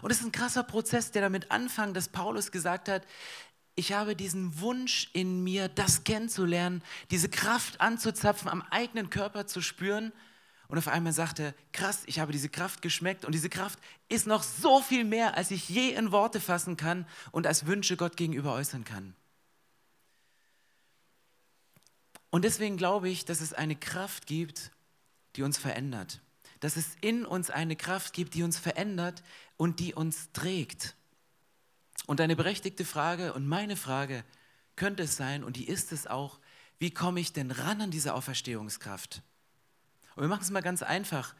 Und 0.00 0.10
es 0.10 0.20
ist 0.20 0.26
ein 0.26 0.32
krasser 0.32 0.62
Prozess, 0.62 1.10
der 1.10 1.22
damit 1.22 1.50
anfängt, 1.50 1.96
dass 1.96 2.08
Paulus 2.08 2.52
gesagt 2.52 2.88
hat, 2.88 3.04
ich 3.74 3.92
habe 3.92 4.14
diesen 4.14 4.60
Wunsch 4.60 5.10
in 5.12 5.42
mir, 5.42 5.68
das 5.68 6.04
kennenzulernen, 6.04 6.82
diese 7.10 7.28
Kraft 7.28 7.80
anzuzapfen, 7.80 8.48
am 8.48 8.62
eigenen 8.62 9.10
Körper 9.10 9.46
zu 9.46 9.60
spüren. 9.62 10.12
Und 10.72 10.78
auf 10.78 10.88
einmal 10.88 11.12
sagte 11.12 11.42
er, 11.42 11.54
krass, 11.72 12.02
ich 12.06 12.18
habe 12.18 12.32
diese 12.32 12.48
Kraft 12.48 12.80
geschmeckt 12.80 13.26
und 13.26 13.32
diese 13.32 13.50
Kraft 13.50 13.78
ist 14.08 14.26
noch 14.26 14.42
so 14.42 14.80
viel 14.80 15.04
mehr, 15.04 15.36
als 15.36 15.50
ich 15.50 15.68
je 15.68 15.90
in 15.90 16.12
Worte 16.12 16.40
fassen 16.40 16.78
kann 16.78 17.06
und 17.30 17.46
als 17.46 17.66
Wünsche 17.66 17.98
Gott 17.98 18.16
gegenüber 18.16 18.54
äußern 18.54 18.84
kann. 18.84 19.14
Und 22.30 22.46
deswegen 22.46 22.78
glaube 22.78 23.10
ich, 23.10 23.26
dass 23.26 23.42
es 23.42 23.52
eine 23.52 23.76
Kraft 23.76 24.26
gibt, 24.26 24.70
die 25.36 25.42
uns 25.42 25.58
verändert 25.58 26.22
dass 26.62 26.76
es 26.76 26.96
in 27.00 27.26
uns 27.26 27.50
eine 27.50 27.74
Kraft 27.74 28.12
gibt, 28.12 28.34
die 28.34 28.44
uns 28.44 28.56
verändert 28.56 29.24
und 29.56 29.80
die 29.80 29.94
uns 29.94 30.30
trägt. 30.32 30.94
Und 32.06 32.20
eine 32.20 32.36
berechtigte 32.36 32.84
Frage 32.84 33.32
und 33.32 33.48
meine 33.48 33.74
Frage 33.74 34.24
könnte 34.76 35.02
es 35.02 35.16
sein, 35.16 35.42
und 35.42 35.56
die 35.56 35.66
ist 35.66 35.90
es 35.90 36.06
auch, 36.06 36.38
wie 36.78 36.92
komme 36.92 37.18
ich 37.18 37.32
denn 37.32 37.50
ran 37.50 37.80
an 37.80 37.90
diese 37.90 38.14
Auferstehungskraft? 38.14 39.22
Und 40.14 40.22
wir 40.22 40.28
machen 40.28 40.42
es 40.42 40.50
mal 40.50 40.62
ganz 40.62 40.82
einfach. 40.82 41.34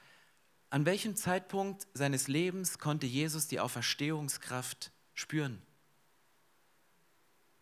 An 0.70 0.86
welchem 0.86 1.16
Zeitpunkt 1.16 1.86
seines 1.92 2.28
Lebens 2.28 2.78
konnte 2.78 3.06
Jesus 3.06 3.46
die 3.46 3.60
Auferstehungskraft 3.60 4.90
spüren? 5.12 5.60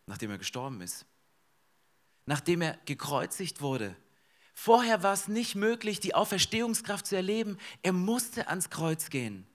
Nachdem 0.05 0.31
er 0.31 0.37
gestorben 0.37 0.81
ist. 0.81 1.05
Nachdem 2.25 2.61
er 2.61 2.77
gekreuzigt 2.85 3.61
wurde. 3.61 3.95
Vorher 4.53 5.03
war 5.03 5.13
es 5.13 5.27
nicht 5.27 5.55
möglich, 5.55 5.99
die 5.99 6.15
Auferstehungskraft 6.15 7.05
zu 7.07 7.15
erleben. 7.15 7.57
Er 7.81 7.93
musste 7.93 8.47
ans 8.47 8.69
Kreuz 8.69 9.09
gehen. 9.09 9.47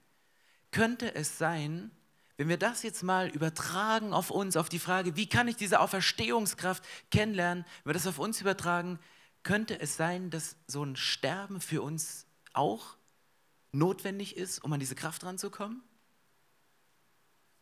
Könnte 0.71 1.15
es 1.15 1.39
sein, 1.39 1.91
wenn 2.37 2.49
wir 2.49 2.59
das 2.59 2.83
jetzt 2.83 3.03
mal 3.03 3.29
übertragen 3.29 4.13
auf 4.13 4.31
uns, 4.31 4.57
auf 4.57 4.69
die 4.69 4.79
Frage, 4.79 5.17
wie 5.17 5.29
kann 5.29 5.49
ich 5.49 5.57
diese 5.57 5.81
Auferstehungskraft 5.81 6.85
kennenlernen, 7.11 7.65
wenn 7.85 7.91
wir 7.91 7.95
das 7.95 8.07
auf 8.07 8.19
uns 8.19 8.41
übertragen, 8.41 8.99
könnte 9.47 9.79
es 9.79 9.97
sein, 9.97 10.31
dass 10.31 10.57
so 10.67 10.83
ein 10.85 10.97
Sterben 10.97 11.61
für 11.61 11.81
uns 11.81 12.27
auch 12.53 12.97
notwendig 13.71 14.37
ist, 14.37 14.59
um 14.65 14.73
an 14.73 14.81
diese 14.81 14.97
Kraft 14.97 15.23
ranzukommen? 15.23 15.83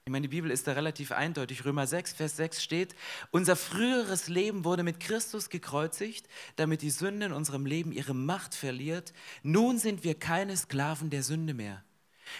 Ich 0.07 0.11
meine, 0.11 0.23
die 0.23 0.35
Bibel 0.35 0.51
ist 0.51 0.67
da 0.67 0.73
relativ 0.73 1.13
eindeutig. 1.13 1.67
Römer 1.67 1.87
6, 1.87 2.15
Vers 2.15 2.37
6 2.37 2.63
steht, 2.63 2.97
unser 3.33 3.55
früheres 3.55 4.29
Leben 4.29 4.65
wurde 4.65 4.83
mit 4.83 4.99
Christus 4.99 5.51
gekreuzigt, 5.51 6.27
damit 6.57 6.81
die 6.81 6.89
Sünde 6.89 7.27
in 7.27 7.33
unserem 7.33 7.67
Leben 7.67 7.93
ihre 7.93 8.15
Macht 8.15 8.55
verliert. 8.55 9.13
Nun 9.43 9.79
sind 9.79 10.05
wir 10.05 10.19
keine 10.19 10.57
Sklaven 10.57 11.11
der 11.11 11.23
Sünde 11.23 11.53
mehr. 11.53 11.85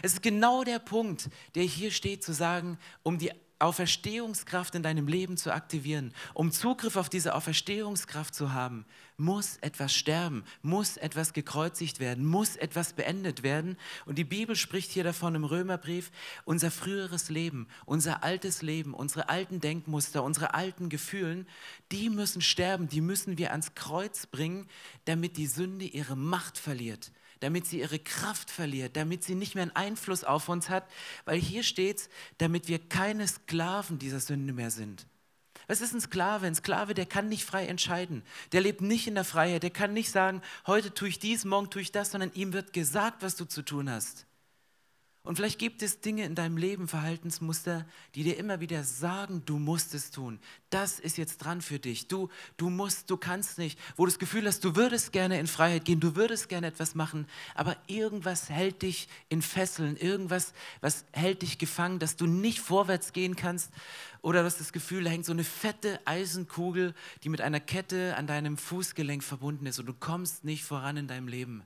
Es 0.01 0.15
ist 0.15 0.23
genau 0.23 0.65
der 0.65 0.79
Punkt, 0.79 1.29
der 1.55 1.65
hier 1.65 1.91
steht, 1.91 2.25
zu 2.25 2.33
sagen, 2.33 2.79
um 3.03 3.19
die 3.19 3.33
Auferstehungskraft 3.65 4.75
in 4.75 4.83
deinem 4.83 5.09
Leben 5.09 5.37
zu 5.37 5.53
aktivieren, 5.53 6.13
um 6.35 6.53
Zugriff 6.53 6.97
auf 6.97 7.09
diese 7.09 7.35
Auferstehungskraft 7.35 8.35
zu 8.35 8.53
haben, 8.53 8.85
muss 9.17 9.57
etwas 9.59 9.95
sterben, 9.95 10.45
muss 10.63 10.97
etwas 10.97 11.33
gekreuzigt 11.33 12.01
werden, 12.01 12.27
muss 12.27 12.57
etwas 12.57 12.93
beendet 12.93 13.43
werden. 13.43 13.77
Und 14.07 14.19
die 14.19 14.25
Bibel 14.25 14.57
spricht 14.57 14.91
hier 14.91 15.05
davon 15.05 15.35
im 15.35 15.45
Römerbrief, 15.45 16.11
unser 16.45 16.71
früheres 16.71 17.31
Leben, 17.31 17.67
unser 17.87 18.23
altes 18.23 18.63
Leben, 18.63 18.93
unsere 18.93 19.29
alten 19.29 19.61
Denkmuster, 19.61 20.23
unsere 20.23 20.55
alten 20.55 20.89
Gefühlen, 20.89 21.47
die 21.91 22.11
müssen 22.11 22.43
sterben, 22.43 22.89
die 22.89 23.01
müssen 23.01 23.39
wir 23.39 23.53
ans 23.53 23.75
Kreuz 23.75 24.27
bringen, 24.27 24.69
damit 25.07 25.37
die 25.37 25.47
Sünde 25.47 25.87
ihre 25.87 26.17
Macht 26.17 26.59
verliert 26.59 27.13
damit 27.45 27.67
sie 27.67 27.81
ihre 27.81 27.99
Kraft 27.99 28.51
verliert, 28.51 28.97
damit 28.97 29.23
sie 29.23 29.35
nicht 29.35 29.55
mehr 29.55 29.63
einen 29.63 29.77
Einfluss 29.77 30.25
auf 30.25 30.49
uns 30.49 30.71
hat, 30.71 30.91
weil 31.27 31.39
hier 31.39 31.63
steht 31.63 32.09
damit 32.39 32.69
wir 32.69 32.79
keine 32.79 33.29
Sklaven 33.29 33.99
dieser 33.99 34.19
Sünde 34.19 34.55
mehr 34.55 34.71
sind. 34.71 35.07
Was 35.67 35.83
ist 35.83 35.93
ein 35.93 36.01
Sklave? 36.01 36.47
Ein 36.47 36.55
Sklave, 36.55 36.95
der 36.95 37.07
kann 37.07 37.29
nicht 37.29 37.45
frei 37.45 37.67
entscheiden. 37.67 38.23
Der 38.53 38.63
lebt 38.63 38.81
nicht 38.81 39.07
in 39.07 39.15
der 39.15 39.25
Freiheit. 39.25 39.63
Der 39.63 39.71
kann 39.71 39.93
nicht 39.93 40.11
sagen, 40.11 40.43
heute 40.67 40.93
tue 40.93 41.09
ich 41.09 41.19
dies, 41.19 41.45
morgen 41.45 41.71
tue 41.71 41.83
ich 41.83 41.93
das, 41.93 42.11
sondern 42.11 42.33
ihm 42.33 42.53
wird 42.53 42.73
gesagt, 42.73 43.23
was 43.23 43.37
du 43.37 43.45
zu 43.45 43.63
tun 43.63 43.91
hast. 43.91 44.27
Und 45.27 45.37
vielleicht 45.37 45.59
gibt 45.59 45.83
es 45.83 46.01
Dinge 46.01 46.27
in 46.27 46.35
deinem 46.35 46.59
Leben, 46.59 46.87
Verhaltensmuster, 46.87 47.87
die 48.15 48.25
dir 48.25 48.37
immer 48.37 48.61
wieder 48.61 48.85
sagen, 48.85 49.43
du 49.47 49.59
musst 49.59 49.95
es 49.95 50.11
tun. 50.11 50.39
Das 50.69 51.01
ist 51.01 51.17
jetzt 51.17 51.39
dran 51.39 51.63
für 51.63 51.79
dich. 51.79 52.09
Du, 52.09 52.29
du 52.59 52.69
musst, 52.69 53.09
du 53.09 53.17
kannst 53.17 53.57
nicht. 53.57 53.79
Wo 53.97 54.05
du 54.05 54.11
das 54.11 54.19
Gefühl 54.19 54.47
hast, 54.47 54.63
du 54.65 54.77
würdest 54.77 55.13
gerne 55.13 55.41
in 55.41 55.47
Freiheit 55.47 55.87
gehen, 55.87 55.99
du 55.99 56.15
würdest 56.15 56.51
gerne 56.51 56.67
etwas 56.67 56.95
machen, 56.95 57.27
aber 57.55 57.75
irgendwas 57.87 58.51
hält 58.51 58.83
dich 58.83 59.09
in 59.31 59.41
Fesseln, 59.41 59.97
irgendwas, 59.97 60.53
was 60.83 61.07
hält 61.13 61.41
dich 61.41 61.57
gefangen, 61.57 61.99
dass 61.99 62.17
du 62.17 62.27
nicht 62.27 62.61
vorwärts 62.61 63.15
gehen 63.15 63.35
kannst. 63.35 63.73
Oder 64.21 64.41
du 64.41 64.47
hast 64.47 64.61
das 64.61 64.75
Gefühl, 64.75 65.05
da 65.05 65.11
hängt 65.11 65.25
so 65.25 65.33
eine 65.33 65.45
fette 65.45 66.07
Eisenkugel, 66.07 66.95
die 67.23 67.31
mit 67.31 67.41
einer 67.41 67.61
Kette 67.61 68.15
an 68.17 68.27
deinem 68.27 68.59
Fußgelenk 68.59 69.25
verbunden 69.25 69.65
ist 69.65 69.79
und 69.79 69.87
du 69.87 69.95
kommst 69.95 70.45
nicht 70.45 70.65
voran 70.65 70.99
in 70.99 71.09
deinem 71.09 71.29
Leben. 71.29 71.63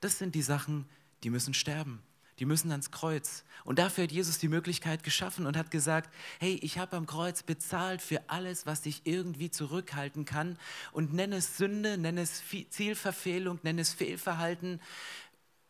Das 0.00 0.18
sind 0.18 0.34
die 0.34 0.42
Sachen, 0.42 0.84
die 1.22 1.30
müssen 1.30 1.54
sterben 1.54 2.02
die 2.38 2.44
müssen 2.44 2.70
ans 2.70 2.90
Kreuz. 2.90 3.44
Und 3.64 3.78
dafür 3.78 4.04
hat 4.04 4.12
Jesus 4.12 4.38
die 4.38 4.48
Möglichkeit 4.48 5.02
geschaffen 5.02 5.46
und 5.46 5.56
hat 5.56 5.70
gesagt, 5.70 6.12
hey, 6.38 6.58
ich 6.62 6.78
habe 6.78 6.96
am 6.96 7.06
Kreuz 7.06 7.42
bezahlt 7.42 8.00
für 8.00 8.22
alles, 8.28 8.66
was 8.66 8.82
dich 8.82 9.02
irgendwie 9.04 9.50
zurückhalten 9.50 10.24
kann. 10.24 10.58
Und 10.92 11.12
nenne 11.12 11.36
es 11.36 11.56
Sünde, 11.56 11.98
nenne 11.98 12.22
es 12.22 12.42
Zielverfehlung, 12.70 13.58
nenne 13.62 13.82
es 13.82 13.92
Fehlverhalten. 13.92 14.80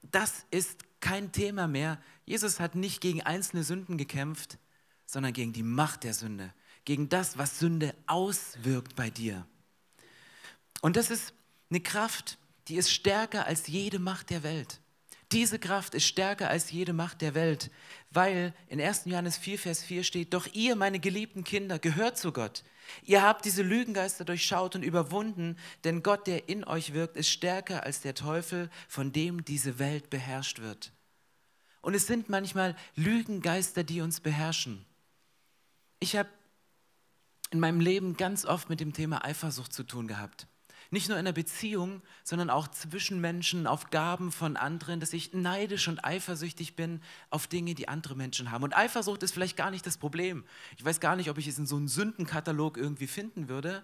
Das 0.02 0.46
ist 0.50 0.84
kein 1.00 1.32
Thema 1.32 1.66
mehr. 1.66 1.98
Jesus 2.24 2.60
hat 2.60 2.74
nicht 2.74 3.00
gegen 3.00 3.22
einzelne 3.22 3.64
Sünden 3.64 3.96
gekämpft, 3.96 4.58
sondern 5.06 5.32
gegen 5.32 5.52
die 5.52 5.62
Macht 5.62 6.04
der 6.04 6.14
Sünde, 6.14 6.52
gegen 6.84 7.08
das, 7.08 7.38
was 7.38 7.58
Sünde 7.58 7.94
auswirkt 8.06 8.94
bei 8.94 9.10
dir. 9.10 9.46
Und 10.82 10.96
das 10.96 11.10
ist 11.10 11.32
eine 11.70 11.80
Kraft, 11.80 12.38
die 12.68 12.76
ist 12.76 12.92
stärker 12.92 13.46
als 13.46 13.66
jede 13.66 13.98
Macht 13.98 14.30
der 14.30 14.42
Welt. 14.42 14.80
Diese 15.32 15.58
Kraft 15.58 15.94
ist 15.94 16.06
stärker 16.06 16.48
als 16.48 16.70
jede 16.70 16.94
Macht 16.94 17.20
der 17.20 17.34
Welt, 17.34 17.70
weil 18.10 18.54
in 18.68 18.80
1. 18.80 19.02
Johannes 19.04 19.36
4, 19.36 19.58
Vers 19.58 19.82
4 19.82 20.02
steht, 20.02 20.32
doch 20.32 20.46
ihr, 20.54 20.74
meine 20.74 21.00
geliebten 21.00 21.44
Kinder, 21.44 21.78
gehört 21.78 22.16
zu 22.16 22.32
Gott. 22.32 22.64
Ihr 23.02 23.22
habt 23.22 23.44
diese 23.44 23.62
Lügengeister 23.62 24.24
durchschaut 24.24 24.74
und 24.74 24.82
überwunden, 24.82 25.58
denn 25.84 26.02
Gott, 26.02 26.26
der 26.26 26.48
in 26.48 26.64
euch 26.64 26.94
wirkt, 26.94 27.18
ist 27.18 27.28
stärker 27.28 27.84
als 27.84 28.00
der 28.00 28.14
Teufel, 28.14 28.70
von 28.88 29.12
dem 29.12 29.44
diese 29.44 29.78
Welt 29.78 30.08
beherrscht 30.08 30.60
wird. 30.60 30.92
Und 31.82 31.92
es 31.92 32.06
sind 32.06 32.30
manchmal 32.30 32.74
Lügengeister, 32.96 33.84
die 33.84 34.00
uns 34.00 34.20
beherrschen. 34.20 34.86
Ich 36.00 36.16
habe 36.16 36.30
in 37.50 37.60
meinem 37.60 37.80
Leben 37.80 38.16
ganz 38.16 38.46
oft 38.46 38.70
mit 38.70 38.80
dem 38.80 38.94
Thema 38.94 39.24
Eifersucht 39.24 39.74
zu 39.74 39.84
tun 39.84 40.08
gehabt. 40.08 40.46
Nicht 40.90 41.08
nur 41.08 41.18
in 41.18 41.26
einer 41.26 41.34
Beziehung, 41.34 42.02
sondern 42.24 42.48
auch 42.48 42.68
zwischen 42.68 43.20
Menschen, 43.20 43.66
auf 43.66 43.90
Gaben 43.90 44.32
von 44.32 44.56
anderen, 44.56 45.00
dass 45.00 45.12
ich 45.12 45.34
neidisch 45.34 45.86
und 45.88 46.04
eifersüchtig 46.04 46.76
bin 46.76 47.02
auf 47.28 47.46
Dinge, 47.46 47.74
die 47.74 47.88
andere 47.88 48.16
Menschen 48.16 48.50
haben. 48.50 48.64
Und 48.64 48.76
Eifersucht 48.76 49.22
ist 49.22 49.32
vielleicht 49.32 49.56
gar 49.56 49.70
nicht 49.70 49.86
das 49.86 49.98
Problem. 49.98 50.44
Ich 50.78 50.84
weiß 50.84 51.00
gar 51.00 51.16
nicht, 51.16 51.28
ob 51.28 51.36
ich 51.36 51.46
es 51.46 51.58
in 51.58 51.66
so 51.66 51.76
einem 51.76 51.88
Sündenkatalog 51.88 52.78
irgendwie 52.78 53.06
finden 53.06 53.48
würde. 53.48 53.82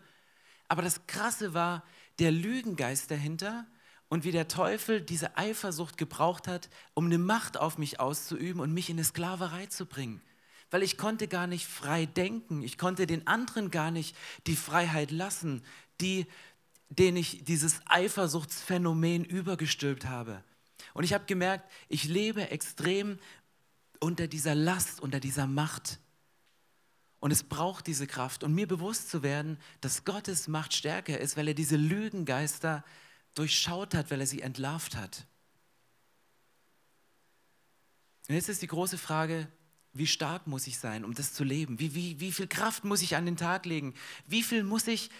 Aber 0.68 0.80
das 0.80 1.06
Krasse 1.06 1.52
war 1.52 1.84
der 2.18 2.32
Lügengeist 2.32 3.10
dahinter 3.10 3.66
und 4.08 4.24
wie 4.24 4.32
der 4.32 4.48
Teufel 4.48 5.02
diese 5.02 5.36
Eifersucht 5.36 5.98
gebraucht 5.98 6.48
hat, 6.48 6.70
um 6.94 7.06
eine 7.06 7.18
Macht 7.18 7.58
auf 7.58 7.76
mich 7.76 8.00
auszuüben 8.00 8.62
und 8.62 8.72
mich 8.72 8.88
in 8.88 8.96
eine 8.96 9.04
Sklaverei 9.04 9.66
zu 9.66 9.84
bringen 9.84 10.22
weil 10.74 10.82
ich 10.82 10.96
konnte 10.98 11.28
gar 11.28 11.46
nicht 11.46 11.68
frei 11.68 12.04
denken. 12.04 12.64
Ich 12.64 12.78
konnte 12.78 13.06
den 13.06 13.28
anderen 13.28 13.70
gar 13.70 13.92
nicht 13.92 14.16
die 14.48 14.56
Freiheit 14.56 15.12
lassen, 15.12 15.62
die 16.00 16.26
den 16.88 17.16
ich 17.16 17.44
dieses 17.44 17.80
Eifersuchtsphänomen 17.86 19.24
übergestülpt 19.24 20.06
habe. 20.06 20.42
Und 20.92 21.04
ich 21.04 21.12
habe 21.12 21.24
gemerkt, 21.26 21.70
ich 21.88 22.04
lebe 22.04 22.50
extrem 22.50 23.18
unter 24.00 24.28
dieser 24.28 24.54
Last, 24.54 25.00
unter 25.00 25.20
dieser 25.20 25.46
Macht. 25.46 25.98
Und 27.20 27.30
es 27.30 27.42
braucht 27.42 27.86
diese 27.86 28.06
Kraft. 28.06 28.44
Und 28.44 28.54
mir 28.54 28.68
bewusst 28.68 29.10
zu 29.10 29.22
werden, 29.22 29.58
dass 29.80 30.04
Gottes 30.04 30.46
Macht 30.46 30.74
stärker 30.74 31.18
ist, 31.18 31.36
weil 31.36 31.48
er 31.48 31.54
diese 31.54 31.76
Lügengeister 31.76 32.84
durchschaut 33.34 33.94
hat, 33.94 34.10
weil 34.10 34.20
er 34.20 34.26
sie 34.26 34.42
entlarvt 34.42 34.96
hat. 34.96 35.26
Und 38.28 38.34
jetzt 38.34 38.48
ist 38.48 38.62
die 38.62 38.66
große 38.66 38.98
Frage, 38.98 39.48
wie 39.92 40.06
stark 40.06 40.46
muss 40.46 40.66
ich 40.66 40.78
sein, 40.78 41.04
um 41.04 41.14
das 41.14 41.32
zu 41.32 41.44
leben? 41.44 41.78
Wie, 41.78 41.94
wie, 41.94 42.20
wie 42.20 42.32
viel 42.32 42.48
Kraft 42.48 42.84
muss 42.84 43.02
ich 43.02 43.16
an 43.16 43.26
den 43.26 43.36
Tag 43.36 43.64
legen? 43.64 43.94
Wie 44.26 44.42
viel 44.42 44.64
muss 44.64 44.86
ich 44.86 45.10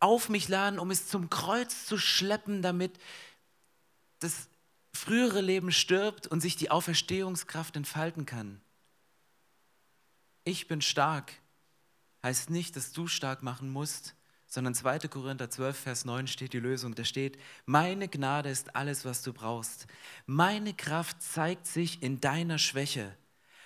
auf 0.00 0.28
mich 0.28 0.48
laden, 0.48 0.78
um 0.78 0.90
es 0.90 1.08
zum 1.08 1.30
Kreuz 1.30 1.86
zu 1.86 1.98
schleppen, 1.98 2.62
damit 2.62 2.98
das 4.20 4.48
frühere 4.92 5.40
Leben 5.40 5.72
stirbt 5.72 6.26
und 6.26 6.40
sich 6.40 6.56
die 6.56 6.70
Auferstehungskraft 6.70 7.76
entfalten 7.76 8.26
kann. 8.26 8.60
Ich 10.44 10.68
bin 10.68 10.82
stark 10.82 11.32
heißt 12.24 12.48
nicht, 12.48 12.74
dass 12.74 12.92
du 12.92 13.06
stark 13.06 13.42
machen 13.42 13.70
musst, 13.70 14.14
sondern 14.46 14.74
2. 14.74 15.00
Korinther 15.08 15.50
12, 15.50 15.78
Vers 15.78 16.04
9 16.06 16.26
steht 16.26 16.54
die 16.54 16.58
Lösung. 16.58 16.94
Da 16.94 17.04
steht, 17.04 17.38
meine 17.66 18.08
Gnade 18.08 18.48
ist 18.48 18.74
alles, 18.74 19.04
was 19.04 19.22
du 19.22 19.32
brauchst. 19.32 19.86
Meine 20.26 20.72
Kraft 20.72 21.22
zeigt 21.22 21.66
sich 21.66 22.02
in 22.02 22.20
deiner 22.20 22.58
Schwäche. 22.58 23.14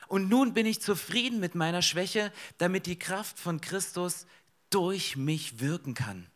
Und 0.08 0.28
nun 0.28 0.54
bin 0.54 0.66
ich 0.66 0.82
zufrieden 0.82 1.38
mit 1.38 1.54
meiner 1.54 1.82
Schwäche, 1.82 2.32
damit 2.56 2.86
die 2.86 2.98
Kraft 2.98 3.38
von 3.38 3.60
Christus 3.60 4.26
durch 4.70 5.16
mich 5.16 5.60
wirken 5.60 5.94
kann. 5.94 6.26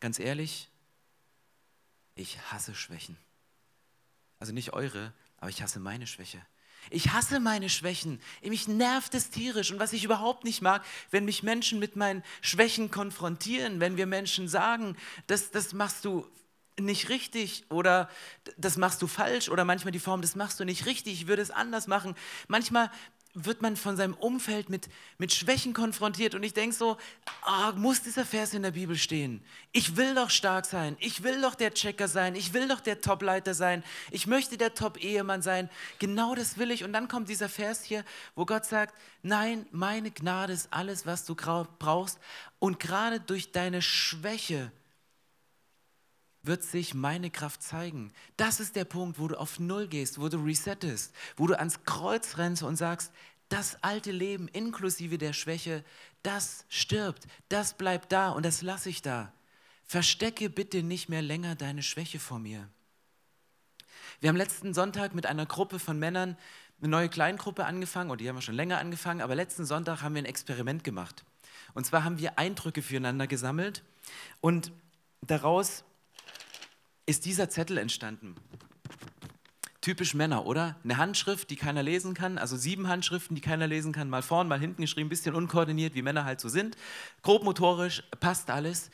Ganz 0.00 0.18
ehrlich, 0.18 0.68
ich 2.14 2.38
hasse 2.50 2.74
Schwächen. 2.74 3.16
Also 4.38 4.52
nicht 4.52 4.72
eure, 4.72 5.12
aber 5.38 5.50
ich 5.50 5.62
hasse 5.62 5.80
meine 5.80 6.06
Schwäche. 6.06 6.44
Ich 6.90 7.12
hasse 7.12 7.38
meine 7.38 7.70
Schwächen. 7.70 8.20
Mich 8.42 8.66
nervt 8.66 9.14
es 9.14 9.30
tierisch. 9.30 9.70
Und 9.70 9.78
was 9.78 9.92
ich 9.92 10.04
überhaupt 10.04 10.44
nicht 10.44 10.62
mag, 10.62 10.84
wenn 11.10 11.24
mich 11.24 11.42
Menschen 11.42 11.78
mit 11.78 11.94
meinen 11.96 12.24
Schwächen 12.40 12.90
konfrontieren, 12.90 13.78
wenn 13.80 13.96
wir 13.96 14.06
Menschen 14.06 14.48
sagen, 14.48 14.96
das, 15.28 15.50
das 15.52 15.72
machst 15.72 16.04
du 16.04 16.26
nicht 16.80 17.08
richtig 17.08 17.64
oder 17.70 18.10
das 18.56 18.76
machst 18.76 19.02
du 19.02 19.06
falsch 19.06 19.48
oder 19.48 19.64
manchmal 19.64 19.92
die 19.92 19.98
Form, 19.98 20.22
das 20.22 20.34
machst 20.34 20.58
du 20.58 20.64
nicht 20.64 20.86
richtig, 20.86 21.12
ich 21.12 21.26
würde 21.28 21.42
es 21.42 21.50
anders 21.50 21.86
machen. 21.86 22.16
Manchmal 22.48 22.90
wird 23.34 23.62
man 23.62 23.76
von 23.76 23.96
seinem 23.96 24.14
Umfeld 24.14 24.68
mit, 24.68 24.88
mit 25.16 25.32
Schwächen 25.32 25.72
konfrontiert 25.72 26.34
und 26.34 26.42
ich 26.42 26.52
denke 26.52 26.76
so, 26.76 26.98
oh, 27.46 27.72
muss 27.76 28.02
dieser 28.02 28.26
Vers 28.26 28.52
in 28.52 28.62
der 28.62 28.72
Bibel 28.72 28.96
stehen? 28.96 29.42
Ich 29.72 29.96
will 29.96 30.14
doch 30.14 30.28
stark 30.28 30.66
sein, 30.66 30.96
ich 31.00 31.22
will 31.22 31.40
doch 31.40 31.54
der 31.54 31.72
Checker 31.72 32.08
sein, 32.08 32.34
ich 32.34 32.52
will 32.52 32.68
doch 32.68 32.80
der 32.80 33.00
Topleiter 33.00 33.54
sein, 33.54 33.82
ich 34.10 34.26
möchte 34.26 34.58
der 34.58 34.74
Top-Ehemann 34.74 35.40
sein. 35.40 35.70
Genau 35.98 36.34
das 36.34 36.58
will 36.58 36.70
ich. 36.70 36.84
Und 36.84 36.92
dann 36.92 37.08
kommt 37.08 37.28
dieser 37.28 37.48
Vers 37.48 37.82
hier, 37.82 38.04
wo 38.34 38.44
Gott 38.44 38.66
sagt, 38.66 38.94
nein, 39.22 39.66
meine 39.70 40.10
Gnade 40.10 40.52
ist 40.52 40.68
alles, 40.70 41.06
was 41.06 41.24
du 41.24 41.34
brauchst. 41.34 42.18
Und 42.58 42.78
gerade 42.80 43.18
durch 43.18 43.52
deine 43.52 43.80
Schwäche 43.80 44.70
wird 46.42 46.64
sich 46.64 46.94
meine 46.94 47.30
Kraft 47.30 47.62
zeigen. 47.62 48.12
Das 48.36 48.60
ist 48.60 48.74
der 48.76 48.84
Punkt, 48.84 49.18
wo 49.18 49.28
du 49.28 49.38
auf 49.38 49.60
Null 49.60 49.86
gehst, 49.88 50.20
wo 50.20 50.28
du 50.28 50.38
resettest, 50.38 51.14
wo 51.36 51.46
du 51.46 51.56
ans 51.58 51.84
Kreuz 51.84 52.36
rennst 52.36 52.62
und 52.62 52.76
sagst, 52.76 53.12
das 53.48 53.82
alte 53.82 54.10
Leben 54.10 54.48
inklusive 54.48 55.18
der 55.18 55.32
Schwäche, 55.32 55.84
das 56.22 56.64
stirbt, 56.68 57.26
das 57.48 57.74
bleibt 57.74 58.10
da 58.10 58.30
und 58.30 58.44
das 58.44 58.62
lasse 58.62 58.88
ich 58.88 59.02
da. 59.02 59.32
Verstecke 59.84 60.48
bitte 60.48 60.82
nicht 60.82 61.08
mehr 61.08 61.22
länger 61.22 61.54
deine 61.54 61.82
Schwäche 61.82 62.18
vor 62.18 62.38
mir. 62.38 62.68
Wir 64.20 64.28
haben 64.28 64.36
letzten 64.36 64.72
Sonntag 64.72 65.14
mit 65.14 65.26
einer 65.26 65.46
Gruppe 65.46 65.78
von 65.78 65.98
Männern 65.98 66.36
eine 66.80 66.88
neue 66.88 67.08
Kleingruppe 67.08 67.64
angefangen, 67.64 68.10
oder 68.10 68.18
die 68.18 68.28
haben 68.28 68.36
wir 68.36 68.42
schon 68.42 68.54
länger 68.54 68.78
angefangen, 68.78 69.20
aber 69.20 69.34
letzten 69.34 69.66
Sonntag 69.66 70.02
haben 70.02 70.14
wir 70.14 70.22
ein 70.22 70.26
Experiment 70.26 70.82
gemacht. 70.82 71.24
Und 71.74 71.84
zwar 71.84 72.04
haben 72.04 72.18
wir 72.18 72.38
Eindrücke 72.38 72.82
füreinander 72.82 73.26
gesammelt 73.26 73.84
und 74.40 74.72
daraus 75.20 75.84
ist 77.12 77.26
dieser 77.26 77.50
Zettel 77.50 77.76
entstanden. 77.76 78.36
Typisch 79.82 80.14
Männer, 80.14 80.46
oder? 80.46 80.76
Eine 80.82 80.96
Handschrift, 80.96 81.50
die 81.50 81.56
keiner 81.56 81.82
lesen 81.82 82.14
kann, 82.14 82.38
also 82.38 82.56
sieben 82.56 82.88
Handschriften, 82.88 83.34
die 83.34 83.42
keiner 83.42 83.66
lesen 83.66 83.92
kann, 83.92 84.08
mal 84.08 84.22
vorn, 84.22 84.48
mal 84.48 84.58
hinten 84.58 84.80
geschrieben, 84.80 85.10
bisschen 85.10 85.34
unkoordiniert, 85.34 85.94
wie 85.94 86.00
Männer 86.00 86.24
halt 86.24 86.40
so 86.40 86.48
sind. 86.48 86.74
Grob 87.20 87.44
motorisch, 87.44 88.02
passt 88.18 88.48
alles. 88.48 88.90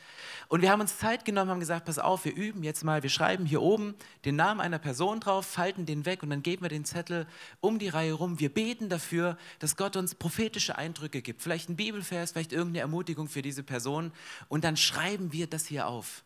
Und 0.49 0.61
wir 0.61 0.69
haben 0.69 0.81
uns 0.81 0.97
Zeit 0.97 1.23
genommen, 1.23 1.49
haben 1.49 1.61
gesagt, 1.61 1.85
pass 1.85 1.97
auf, 1.97 2.25
wir 2.25 2.35
üben 2.35 2.61
jetzt 2.61 2.83
mal, 2.83 3.03
wir 3.03 3.09
schreiben 3.09 3.45
hier 3.45 3.61
oben 3.61 3.95
den 4.25 4.35
Namen 4.35 4.59
einer 4.59 4.79
Person 4.79 5.21
drauf, 5.21 5.45
falten 5.45 5.85
den 5.85 6.05
weg 6.05 6.23
und 6.23 6.29
dann 6.29 6.43
geben 6.43 6.63
wir 6.63 6.69
den 6.69 6.83
Zettel 6.83 7.25
um 7.61 7.79
die 7.79 7.87
Reihe 7.87 8.11
rum. 8.11 8.41
Wir 8.41 8.53
beten 8.53 8.89
dafür, 8.89 9.37
dass 9.59 9.77
Gott 9.77 9.95
uns 9.95 10.13
prophetische 10.13 10.77
Eindrücke 10.77 11.21
gibt, 11.21 11.41
vielleicht 11.41 11.69
ein 11.69 11.77
Bibelvers, 11.77 12.33
vielleicht 12.33 12.51
irgendeine 12.51 12.81
Ermutigung 12.81 13.29
für 13.29 13.43
diese 13.43 13.63
Person 13.63 14.11
und 14.49 14.65
dann 14.65 14.75
schreiben 14.75 15.31
wir 15.31 15.47
das 15.47 15.67
hier 15.67 15.87
auf. 15.87 16.25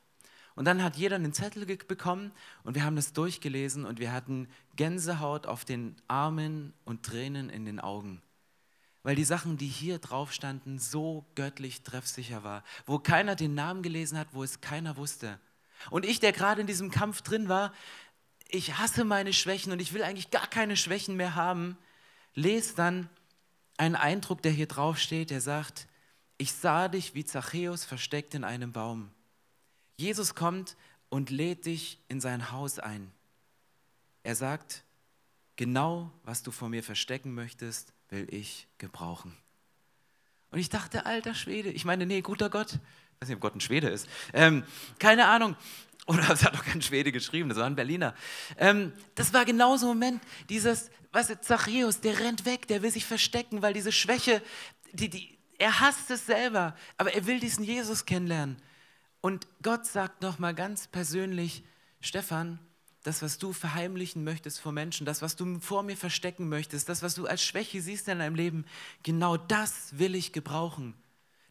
Und 0.55 0.65
dann 0.65 0.83
hat 0.83 0.95
jeder 0.95 1.15
einen 1.15 1.33
Zettel 1.33 1.65
bekommen 1.65 2.31
und 2.63 2.75
wir 2.75 2.83
haben 2.83 2.95
das 2.95 3.13
durchgelesen 3.13 3.85
und 3.85 3.99
wir 3.99 4.11
hatten 4.11 4.47
Gänsehaut 4.75 5.47
auf 5.47 5.65
den 5.65 5.95
Armen 6.07 6.73
und 6.85 7.03
Tränen 7.03 7.49
in 7.49 7.65
den 7.65 7.79
Augen. 7.79 8.21
Weil 9.01 9.15
die 9.15 9.25
Sachen, 9.25 9.57
die 9.57 9.67
hier 9.67 9.97
drauf 9.97 10.31
standen, 10.31 10.79
so 10.79 11.25
göttlich 11.35 11.81
treffsicher 11.83 12.43
war. 12.43 12.63
Wo 12.85 12.99
keiner 12.99 13.35
den 13.35 13.55
Namen 13.55 13.81
gelesen 13.81 14.17
hat, 14.17 14.27
wo 14.31 14.43
es 14.43 14.61
keiner 14.61 14.95
wusste. 14.95 15.39
Und 15.89 16.05
ich, 16.05 16.19
der 16.19 16.31
gerade 16.31 16.61
in 16.61 16.67
diesem 16.67 16.91
Kampf 16.91 17.21
drin 17.21 17.49
war, 17.49 17.73
ich 18.47 18.77
hasse 18.77 19.03
meine 19.03 19.33
Schwächen 19.33 19.71
und 19.71 19.81
ich 19.81 19.93
will 19.93 20.03
eigentlich 20.03 20.29
gar 20.29 20.47
keine 20.47 20.77
Schwächen 20.77 21.17
mehr 21.17 21.35
haben, 21.35 21.77
lese 22.35 22.75
dann 22.75 23.09
einen 23.77 23.95
Eindruck, 23.95 24.41
der 24.43 24.51
hier 24.51 24.67
drauf 24.67 24.99
steht, 24.99 25.31
der 25.31 25.41
sagt, 25.41 25.87
ich 26.37 26.53
sah 26.53 26.87
dich 26.87 27.15
wie 27.15 27.25
Zachäus 27.25 27.83
versteckt 27.83 28.35
in 28.35 28.43
einem 28.43 28.71
Baum. 28.71 29.09
Jesus 29.97 30.35
kommt 30.35 30.75
und 31.09 31.29
lädt 31.29 31.65
dich 31.65 31.99
in 32.07 32.19
sein 32.19 32.51
Haus 32.51 32.79
ein. 32.79 33.11
Er 34.23 34.35
sagt, 34.35 34.83
genau 35.55 36.11
was 36.23 36.43
du 36.43 36.51
vor 36.51 36.69
mir 36.69 36.83
verstecken 36.83 37.33
möchtest, 37.33 37.93
will 38.09 38.27
ich 38.31 38.67
gebrauchen. 38.77 39.35
Und 40.51 40.59
ich 40.59 40.69
dachte, 40.69 41.05
alter 41.05 41.33
Schwede, 41.33 41.69
ich 41.69 41.85
meine, 41.85 42.05
nee, 42.05 42.21
guter 42.21 42.49
Gott, 42.49 42.73
ich 42.73 43.21
weiß 43.21 43.29
nicht, 43.29 43.35
ob 43.35 43.41
Gott 43.41 43.55
ein 43.55 43.61
Schwede 43.61 43.89
ist, 43.89 44.07
ähm, 44.33 44.63
keine 44.99 45.27
Ahnung, 45.27 45.55
oder 46.05 46.29
es 46.29 46.43
hat 46.43 46.55
doch 46.55 46.65
kein 46.65 46.81
Schwede 46.81 47.11
geschrieben, 47.11 47.49
das 47.49 47.57
war 47.57 47.65
ein 47.65 47.75
Berliner. 47.75 48.13
Ähm, 48.57 48.93
das 49.15 49.33
war 49.33 49.45
genau 49.45 49.77
so 49.77 49.87
ein 49.87 49.97
Moment, 49.97 50.21
dieses, 50.49 50.89
was 51.11 51.27
du, 51.27 51.39
Zachäus, 51.39 52.01
der 52.01 52.19
rennt 52.19 52.45
weg, 52.45 52.67
der 52.67 52.81
will 52.81 52.91
sich 52.91 53.05
verstecken, 53.05 53.61
weil 53.61 53.73
diese 53.73 53.91
Schwäche, 53.91 54.41
die, 54.91 55.09
die, 55.09 55.37
er 55.57 55.79
hasst 55.79 56.11
es 56.11 56.25
selber, 56.25 56.75
aber 56.97 57.13
er 57.13 57.25
will 57.25 57.39
diesen 57.39 57.63
Jesus 57.63 58.05
kennenlernen. 58.05 58.57
Und 59.23 59.47
Gott 59.61 59.85
sagt 59.85 60.21
nochmal 60.21 60.53
ganz 60.53 60.87
persönlich, 60.87 61.63
Stefan, 62.01 62.59
das, 63.03 63.21
was 63.21 63.37
du 63.37 63.53
verheimlichen 63.53 64.25
möchtest 64.25 64.59
vor 64.59 64.73
Menschen, 64.73 65.05
das, 65.05 65.21
was 65.21 65.37
du 65.37 65.61
vor 65.61 65.81
mir 65.81 65.95
verstecken 65.95 66.49
möchtest, 66.49 66.89
das, 66.89 67.01
was 67.03 67.15
du 67.15 67.25
als 67.25 67.41
Schwäche 67.41 67.81
siehst 67.81 68.09
in 68.09 68.19
deinem 68.19 68.35
Leben, 68.35 68.65
genau 69.01 69.37
das 69.37 69.97
will 69.97 70.13
ich 70.13 70.33
gebrauchen. 70.33 70.93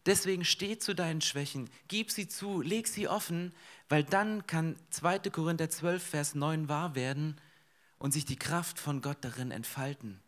Deswegen 0.05 0.45
steh 0.45 0.77
zu 0.77 0.93
deinen 0.93 1.21
Schwächen, 1.21 1.67
gib 1.87 2.11
sie 2.11 2.27
zu, 2.27 2.61
leg 2.61 2.87
sie 2.87 3.07
offen, 3.07 3.55
weil 3.89 4.03
dann 4.03 4.45
kann 4.45 4.75
2. 4.91 5.31
Korinther 5.31 5.71
12, 5.71 6.03
Vers 6.03 6.35
9 6.35 6.69
wahr 6.69 6.93
werden 6.93 7.41
und 7.97 8.11
sich 8.11 8.23
die 8.23 8.37
Kraft 8.37 8.77
von 8.77 9.01
Gott 9.01 9.17
darin 9.21 9.49
entfalten. 9.49 10.21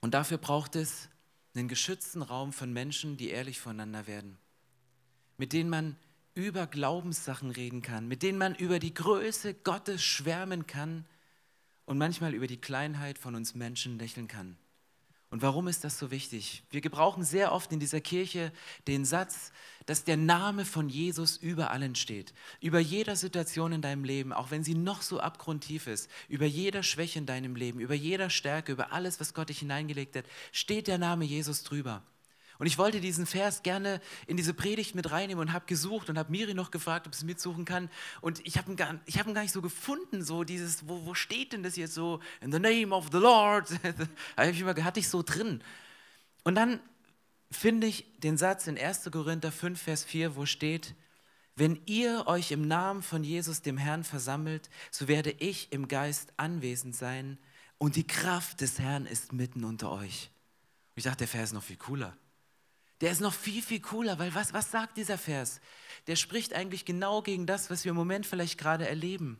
Und 0.00 0.14
dafür 0.14 0.38
braucht 0.38 0.76
es 0.76 1.08
einen 1.54 1.68
geschützten 1.68 2.22
Raum 2.22 2.52
von 2.52 2.72
Menschen, 2.72 3.16
die 3.16 3.30
ehrlich 3.30 3.60
voneinander 3.60 4.06
werden, 4.06 4.38
mit 5.36 5.52
denen 5.52 5.70
man 5.70 5.96
über 6.34 6.66
Glaubenssachen 6.66 7.50
reden 7.50 7.80
kann, 7.80 8.08
mit 8.08 8.22
denen 8.22 8.38
man 8.38 8.54
über 8.54 8.78
die 8.78 8.94
Größe 8.94 9.54
Gottes 9.54 10.02
schwärmen 10.02 10.66
kann 10.66 11.04
und 11.84 11.98
manchmal 11.98 12.34
über 12.34 12.46
die 12.46 12.60
Kleinheit 12.60 13.18
von 13.18 13.34
uns 13.34 13.54
Menschen 13.54 13.98
lächeln 13.98 14.26
kann. 14.26 14.56
Und 15.30 15.42
warum 15.42 15.66
ist 15.66 15.82
das 15.82 15.98
so 15.98 16.10
wichtig? 16.10 16.62
Wir 16.70 16.80
gebrauchen 16.80 17.24
sehr 17.24 17.52
oft 17.52 17.72
in 17.72 17.80
dieser 17.80 18.00
Kirche 18.00 18.52
den 18.86 19.04
Satz, 19.04 19.50
dass 19.86 20.04
der 20.04 20.16
Name 20.16 20.64
von 20.64 20.88
Jesus 20.88 21.36
über 21.36 21.70
allen 21.70 21.94
steht. 21.94 22.32
Über 22.60 22.78
jeder 22.78 23.16
Situation 23.16 23.72
in 23.72 23.82
deinem 23.82 24.04
Leben, 24.04 24.32
auch 24.32 24.50
wenn 24.50 24.64
sie 24.64 24.74
noch 24.74 25.02
so 25.02 25.20
abgrundtief 25.20 25.86
ist, 25.86 26.08
über 26.28 26.46
jeder 26.46 26.82
Schwäche 26.82 27.18
in 27.18 27.26
deinem 27.26 27.56
Leben, 27.56 27.80
über 27.80 27.94
jeder 27.94 28.30
Stärke, 28.30 28.72
über 28.72 28.92
alles, 28.92 29.18
was 29.18 29.34
Gott 29.34 29.48
dich 29.48 29.58
hineingelegt 29.58 30.16
hat, 30.16 30.24
steht 30.52 30.86
der 30.86 30.98
Name 30.98 31.24
Jesus 31.24 31.64
drüber. 31.64 32.02
Und 32.58 32.66
ich 32.66 32.78
wollte 32.78 33.00
diesen 33.00 33.26
Vers 33.26 33.62
gerne 33.62 34.00
in 34.26 34.36
diese 34.36 34.54
Predigt 34.54 34.94
mit 34.94 35.10
reinnehmen 35.10 35.40
und 35.40 35.52
habe 35.52 35.66
gesucht 35.66 36.08
und 36.08 36.18
habe 36.18 36.30
Miri 36.30 36.54
noch 36.54 36.70
gefragt, 36.70 37.06
ob 37.06 37.14
sie 37.14 37.26
mitsuchen 37.26 37.64
kann. 37.64 37.90
Und 38.20 38.46
ich 38.46 38.58
habe 38.58 38.70
ihn, 38.70 38.76
gar, 38.76 38.94
hab 38.94 39.26
ihn 39.26 39.34
gar 39.34 39.42
nicht 39.42 39.52
so 39.52 39.62
gefunden, 39.62 40.22
so 40.22 40.44
dieses, 40.44 40.88
wo, 40.88 41.04
wo 41.04 41.14
steht 41.14 41.52
denn 41.52 41.62
das 41.62 41.76
jetzt 41.76 41.94
so? 41.94 42.20
In 42.40 42.52
the 42.52 42.60
name 42.60 42.94
of 42.94 43.08
the 43.10 43.18
Lord. 43.18 43.68
ich 44.50 44.60
immer, 44.60 44.84
hatte 44.84 45.00
ich 45.00 45.08
so 45.08 45.22
drin. 45.22 45.62
Und 46.44 46.54
dann 46.54 46.80
finde 47.50 47.86
ich 47.86 48.04
den 48.20 48.36
Satz 48.36 48.66
in 48.66 48.78
1. 48.78 49.10
Korinther 49.10 49.50
5, 49.50 49.80
Vers 49.80 50.04
4, 50.04 50.36
wo 50.36 50.46
steht, 50.46 50.94
wenn 51.56 51.80
ihr 51.86 52.26
euch 52.26 52.50
im 52.50 52.66
Namen 52.66 53.02
von 53.02 53.22
Jesus, 53.22 53.62
dem 53.62 53.78
Herrn, 53.78 54.02
versammelt, 54.02 54.70
so 54.90 55.06
werde 55.06 55.30
ich 55.30 55.72
im 55.72 55.86
Geist 55.86 56.32
anwesend 56.36 56.96
sein 56.96 57.38
und 57.78 57.96
die 57.96 58.06
Kraft 58.06 58.60
des 58.60 58.78
Herrn 58.78 59.06
ist 59.06 59.32
mitten 59.32 59.64
unter 59.64 59.92
euch. 59.92 60.30
Und 60.90 60.98
ich 60.98 61.04
dachte, 61.04 61.18
der 61.18 61.28
Vers 61.28 61.50
ist 61.50 61.52
noch 61.52 61.62
viel 61.62 61.76
cooler. 61.76 62.16
Der 63.04 63.12
ist 63.12 63.20
noch 63.20 63.34
viel, 63.34 63.60
viel 63.60 63.80
cooler, 63.80 64.18
weil 64.18 64.34
was, 64.34 64.54
was 64.54 64.70
sagt 64.70 64.96
dieser 64.96 65.18
Vers? 65.18 65.60
Der 66.06 66.16
spricht 66.16 66.54
eigentlich 66.54 66.86
genau 66.86 67.20
gegen 67.20 67.44
das, 67.44 67.68
was 67.68 67.84
wir 67.84 67.90
im 67.90 67.96
Moment 67.96 68.24
vielleicht 68.24 68.56
gerade 68.56 68.88
erleben. 68.88 69.38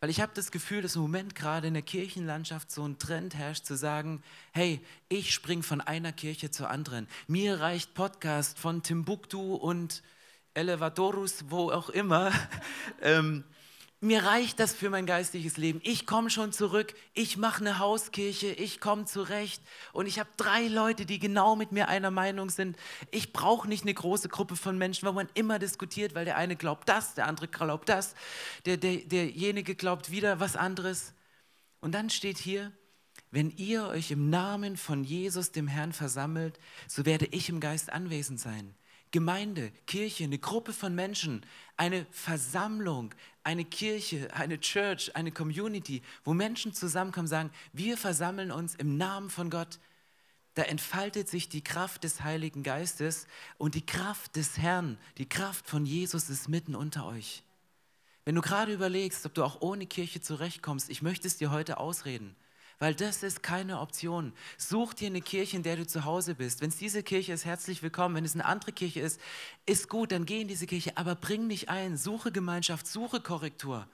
Weil 0.00 0.10
ich 0.10 0.20
habe 0.20 0.32
das 0.34 0.50
Gefühl, 0.50 0.82
dass 0.82 0.94
im 0.94 1.00
Moment 1.00 1.34
gerade 1.34 1.66
in 1.66 1.72
der 1.72 1.82
Kirchenlandschaft 1.82 2.70
so 2.70 2.86
ein 2.86 2.98
Trend 2.98 3.36
herrscht, 3.36 3.64
zu 3.64 3.74
sagen, 3.74 4.22
hey, 4.52 4.84
ich 5.08 5.32
springe 5.32 5.62
von 5.62 5.80
einer 5.80 6.12
Kirche 6.12 6.50
zur 6.50 6.68
anderen. 6.68 7.08
Mir 7.26 7.58
reicht 7.58 7.94
Podcast 7.94 8.58
von 8.58 8.82
Timbuktu 8.82 9.54
und 9.54 10.02
Elevatorus, 10.52 11.46
wo 11.48 11.70
auch 11.70 11.88
immer. 11.88 12.32
ähm, 13.00 13.44
mir 14.04 14.22
reicht 14.24 14.60
das 14.60 14.74
für 14.74 14.90
mein 14.90 15.06
geistliches 15.06 15.56
Leben. 15.56 15.80
Ich 15.82 16.06
komme 16.06 16.28
schon 16.28 16.52
zurück, 16.52 16.94
ich 17.14 17.36
mache 17.36 17.60
eine 17.60 17.78
Hauskirche, 17.78 18.48
ich 18.48 18.78
komme 18.78 19.06
zurecht 19.06 19.62
und 19.92 20.06
ich 20.06 20.18
habe 20.18 20.28
drei 20.36 20.68
Leute, 20.68 21.06
die 21.06 21.18
genau 21.18 21.56
mit 21.56 21.72
mir 21.72 21.88
einer 21.88 22.10
Meinung 22.10 22.50
sind. 22.50 22.76
Ich 23.10 23.32
brauche 23.32 23.66
nicht 23.66 23.82
eine 23.82 23.94
große 23.94 24.28
Gruppe 24.28 24.56
von 24.56 24.76
Menschen, 24.76 25.08
wo 25.08 25.12
man 25.12 25.28
immer 25.32 25.58
diskutiert, 25.58 26.14
weil 26.14 26.26
der 26.26 26.36
eine 26.36 26.54
glaubt 26.54 26.88
das, 26.88 27.14
der 27.14 27.26
andere 27.26 27.48
glaubt 27.48 27.88
das, 27.88 28.14
der, 28.66 28.76
der, 28.76 28.98
derjenige 28.98 29.74
glaubt 29.74 30.10
wieder 30.10 30.38
was 30.38 30.54
anderes. 30.54 31.14
Und 31.80 31.92
dann 31.92 32.10
steht 32.10 32.36
hier, 32.38 32.72
wenn 33.30 33.50
ihr 33.50 33.86
euch 33.86 34.10
im 34.10 34.28
Namen 34.28 34.76
von 34.76 35.02
Jesus, 35.02 35.50
dem 35.50 35.66
Herrn, 35.66 35.94
versammelt, 35.94 36.58
so 36.88 37.06
werde 37.06 37.26
ich 37.30 37.48
im 37.48 37.58
Geist 37.58 37.90
anwesend 37.90 38.38
sein. 38.38 38.74
Gemeinde, 39.14 39.70
Kirche, 39.86 40.24
eine 40.24 40.40
Gruppe 40.40 40.72
von 40.72 40.92
Menschen, 40.92 41.46
eine 41.76 42.04
Versammlung, 42.10 43.14
eine 43.44 43.64
Kirche, 43.64 44.34
eine 44.34 44.58
Church, 44.58 45.14
eine 45.14 45.30
Community, 45.30 46.02
wo 46.24 46.34
Menschen 46.34 46.72
zusammenkommen 46.72 47.26
und 47.26 47.30
sagen, 47.30 47.50
wir 47.72 47.96
versammeln 47.96 48.50
uns 48.50 48.74
im 48.74 48.96
Namen 48.96 49.30
von 49.30 49.50
Gott. 49.50 49.78
da 50.54 50.62
entfaltet 50.62 51.28
sich 51.28 51.48
die 51.48 51.62
Kraft 51.62 52.02
des 52.02 52.22
Heiligen 52.22 52.64
Geistes 52.64 53.28
und 53.56 53.76
die 53.76 53.86
Kraft 53.86 54.34
des 54.34 54.58
Herrn, 54.58 54.98
die 55.16 55.28
Kraft 55.28 55.68
von 55.68 55.86
Jesus 55.86 56.28
ist 56.28 56.48
mitten 56.48 56.74
unter 56.74 57.06
euch. 57.06 57.44
Wenn 58.24 58.34
du 58.34 58.40
gerade 58.40 58.72
überlegst, 58.72 59.24
ob 59.26 59.34
du 59.34 59.44
auch 59.44 59.60
ohne 59.60 59.86
Kirche 59.86 60.22
zurechtkommst, 60.22 60.90
ich 60.90 61.02
möchte 61.02 61.28
es 61.28 61.36
dir 61.36 61.52
heute 61.52 61.78
ausreden, 61.78 62.34
weil 62.78 62.94
das 62.94 63.22
ist 63.22 63.42
keine 63.42 63.80
Option. 63.80 64.32
Such 64.56 64.94
dir 64.94 65.06
eine 65.06 65.20
Kirche, 65.20 65.56
in 65.56 65.62
der 65.62 65.76
du 65.76 65.86
zu 65.86 66.04
Hause 66.04 66.34
bist. 66.34 66.60
Wenn 66.60 66.68
es 66.68 66.76
diese 66.76 67.02
Kirche 67.02 67.32
ist, 67.32 67.44
herzlich 67.44 67.82
willkommen. 67.82 68.14
Wenn 68.14 68.24
es 68.24 68.34
eine 68.34 68.44
andere 68.44 68.72
Kirche 68.72 69.00
ist, 69.00 69.20
ist 69.66 69.88
gut, 69.88 70.12
dann 70.12 70.26
geh 70.26 70.40
in 70.40 70.48
diese 70.48 70.66
Kirche, 70.66 70.96
aber 70.96 71.14
bring 71.14 71.48
dich 71.48 71.68
ein, 71.68 71.96
suche 71.96 72.32
Gemeinschaft, 72.32 72.86
suche 72.86 73.20
Korrektur. 73.20 73.88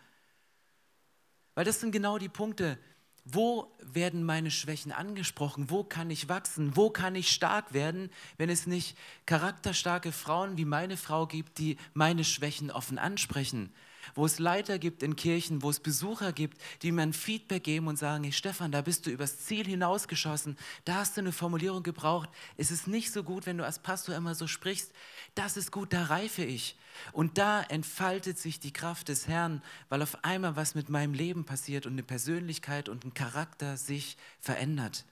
Weil 1.54 1.64
das 1.64 1.80
sind 1.80 1.92
genau 1.92 2.18
die 2.18 2.28
Punkte, 2.28 2.78
wo 3.24 3.70
werden 3.80 4.24
meine 4.24 4.50
Schwächen 4.50 4.92
angesprochen? 4.92 5.70
Wo 5.70 5.84
kann 5.84 6.10
ich 6.10 6.28
wachsen? 6.28 6.76
Wo 6.76 6.90
kann 6.90 7.14
ich 7.14 7.30
stark 7.30 7.72
werden, 7.72 8.10
wenn 8.38 8.48
es 8.48 8.66
nicht 8.66 8.96
charakterstarke 9.26 10.10
Frauen 10.10 10.56
wie 10.56 10.64
meine 10.64 10.96
Frau 10.96 11.26
gibt, 11.26 11.58
die 11.58 11.76
meine 11.92 12.24
Schwächen 12.24 12.70
offen 12.70 12.98
ansprechen? 12.98 13.72
Wo 14.14 14.26
es 14.26 14.38
Leiter 14.38 14.78
gibt 14.78 15.02
in 15.02 15.16
Kirchen, 15.16 15.62
wo 15.62 15.70
es 15.70 15.80
Besucher 15.80 16.32
gibt, 16.32 16.60
die 16.82 16.92
mir 16.92 17.02
ein 17.02 17.12
Feedback 17.12 17.64
geben 17.64 17.86
und 17.86 17.98
sagen, 17.98 18.24
hey 18.24 18.32
Stefan, 18.32 18.72
da 18.72 18.82
bist 18.82 19.06
du 19.06 19.10
übers 19.10 19.46
Ziel 19.46 19.66
hinausgeschossen, 19.66 20.56
da 20.84 20.96
hast 20.96 21.16
du 21.16 21.20
eine 21.20 21.32
Formulierung 21.32 21.82
gebraucht, 21.82 22.28
es 22.56 22.70
ist 22.70 22.86
nicht 22.86 23.12
so 23.12 23.22
gut, 23.22 23.46
wenn 23.46 23.58
du 23.58 23.64
als 23.64 23.78
Pastor 23.78 24.14
immer 24.14 24.34
so 24.34 24.46
sprichst, 24.46 24.92
das 25.34 25.56
ist 25.56 25.72
gut, 25.72 25.92
da 25.92 26.04
reife 26.04 26.44
ich. 26.44 26.76
Und 27.12 27.38
da 27.38 27.62
entfaltet 27.62 28.38
sich 28.38 28.60
die 28.60 28.72
Kraft 28.72 29.08
des 29.08 29.28
Herrn, 29.28 29.62
weil 29.88 30.02
auf 30.02 30.24
einmal 30.24 30.56
was 30.56 30.74
mit 30.74 30.88
meinem 30.88 31.14
Leben 31.14 31.44
passiert 31.44 31.86
und 31.86 31.92
eine 31.92 32.02
Persönlichkeit 32.02 32.88
und 32.88 33.04
ein 33.04 33.14
Charakter 33.14 33.76
sich 33.76 34.16
verändert. 34.40 35.04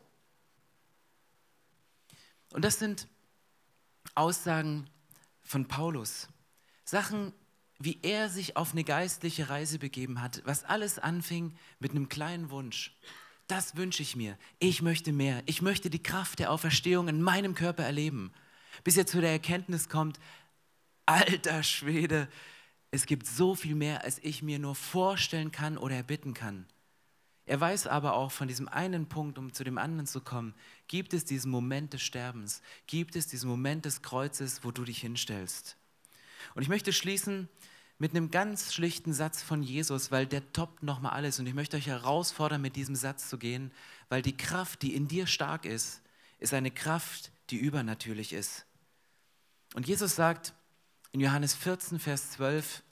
Und 2.52 2.64
das 2.64 2.78
sind 2.78 3.08
Aussagen 4.14 4.88
von 5.42 5.66
Paulus. 5.66 6.28
Sachen, 6.84 7.32
wie 7.78 7.98
er 8.02 8.28
sich 8.28 8.56
auf 8.56 8.72
eine 8.72 8.84
geistliche 8.84 9.50
Reise 9.50 9.78
begeben 9.78 10.20
hat, 10.20 10.42
was 10.44 10.64
alles 10.64 10.98
anfing 10.98 11.54
mit 11.78 11.92
einem 11.92 12.08
kleinen 12.08 12.50
Wunsch. 12.50 12.96
Das 13.46 13.76
wünsche 13.76 14.02
ich 14.02 14.16
mir. 14.16 14.36
Ich 14.58 14.82
möchte 14.82 15.12
mehr. 15.12 15.42
Ich 15.46 15.62
möchte 15.62 15.88
die 15.88 16.02
Kraft 16.02 16.38
der 16.38 16.52
Auferstehung 16.52 17.08
in 17.08 17.22
meinem 17.22 17.54
Körper 17.54 17.84
erleben. 17.84 18.32
Bis 18.84 18.96
er 18.96 19.06
zu 19.06 19.20
der 19.20 19.30
Erkenntnis 19.30 19.88
kommt, 19.88 20.18
alter 21.06 21.62
Schwede, 21.62 22.28
es 22.90 23.06
gibt 23.06 23.26
so 23.26 23.54
viel 23.54 23.74
mehr, 23.74 24.04
als 24.04 24.18
ich 24.22 24.42
mir 24.42 24.58
nur 24.58 24.74
vorstellen 24.74 25.52
kann 25.52 25.78
oder 25.78 25.94
erbitten 25.94 26.34
kann. 26.34 26.66
Er 27.46 27.60
weiß 27.60 27.86
aber 27.86 28.14
auch 28.14 28.30
von 28.30 28.48
diesem 28.48 28.68
einen 28.68 29.08
Punkt, 29.08 29.38
um 29.38 29.54
zu 29.54 29.64
dem 29.64 29.78
anderen 29.78 30.06
zu 30.06 30.20
kommen, 30.20 30.54
gibt 30.86 31.14
es 31.14 31.24
diesen 31.24 31.50
Moment 31.50 31.94
des 31.94 32.02
Sterbens, 32.02 32.60
gibt 32.86 33.16
es 33.16 33.26
diesen 33.26 33.48
Moment 33.48 33.86
des 33.86 34.02
Kreuzes, 34.02 34.64
wo 34.64 34.70
du 34.70 34.84
dich 34.84 35.00
hinstellst. 35.00 35.78
Und 36.54 36.62
ich 36.62 36.68
möchte 36.68 36.92
schließen 36.92 37.48
mit 37.98 38.12
einem 38.12 38.30
ganz 38.30 38.72
schlichten 38.72 39.12
Satz 39.12 39.42
von 39.42 39.62
Jesus, 39.62 40.10
weil 40.10 40.26
der 40.26 40.52
toppt 40.52 40.82
nochmal 40.82 41.12
alles. 41.12 41.40
Und 41.40 41.46
ich 41.46 41.54
möchte 41.54 41.76
euch 41.76 41.88
herausfordern, 41.88 42.60
mit 42.60 42.76
diesem 42.76 42.94
Satz 42.94 43.28
zu 43.28 43.38
gehen, 43.38 43.72
weil 44.08 44.22
die 44.22 44.36
Kraft, 44.36 44.82
die 44.82 44.94
in 44.94 45.08
dir 45.08 45.26
stark 45.26 45.64
ist, 45.64 46.00
ist 46.38 46.54
eine 46.54 46.70
Kraft, 46.70 47.32
die 47.50 47.56
übernatürlich 47.56 48.32
ist. 48.32 48.66
Und 49.74 49.88
Jesus 49.88 50.14
sagt 50.14 50.54
in 51.12 51.20
Johannes 51.20 51.54
14, 51.54 51.98
Vers 51.98 52.32
12, 52.32 52.82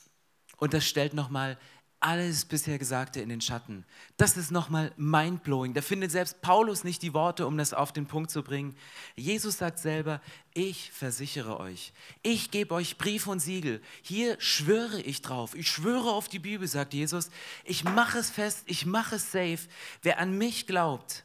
und 0.56 0.74
das 0.74 0.86
stellt 0.86 1.14
nochmal 1.14 1.58
alles 2.06 2.44
bisher 2.44 2.78
Gesagte 2.78 3.20
in 3.20 3.28
den 3.28 3.40
Schatten. 3.40 3.84
Das 4.16 4.36
ist 4.36 4.52
nochmal 4.52 4.92
mindblowing. 4.96 5.74
Da 5.74 5.82
findet 5.82 6.12
selbst 6.12 6.40
Paulus 6.40 6.84
nicht 6.84 7.02
die 7.02 7.12
Worte, 7.12 7.48
um 7.48 7.58
das 7.58 7.74
auf 7.74 7.92
den 7.92 8.06
Punkt 8.06 8.30
zu 8.30 8.44
bringen. 8.44 8.76
Jesus 9.16 9.58
sagt 9.58 9.80
selber, 9.80 10.20
ich 10.54 10.92
versichere 10.92 11.58
euch, 11.58 11.92
ich 12.22 12.52
gebe 12.52 12.72
euch 12.74 12.96
Brief 12.96 13.26
und 13.26 13.40
Siegel. 13.40 13.82
Hier 14.02 14.40
schwöre 14.40 15.00
ich 15.00 15.20
drauf. 15.20 15.56
Ich 15.56 15.68
schwöre 15.68 16.12
auf 16.12 16.28
die 16.28 16.38
Bibel, 16.38 16.68
sagt 16.68 16.94
Jesus. 16.94 17.28
Ich 17.64 17.82
mache 17.82 18.18
es 18.18 18.30
fest, 18.30 18.62
ich 18.66 18.86
mache 18.86 19.16
es 19.16 19.32
safe. 19.32 19.68
Wer 20.02 20.20
an 20.20 20.38
mich 20.38 20.68
glaubt, 20.68 21.24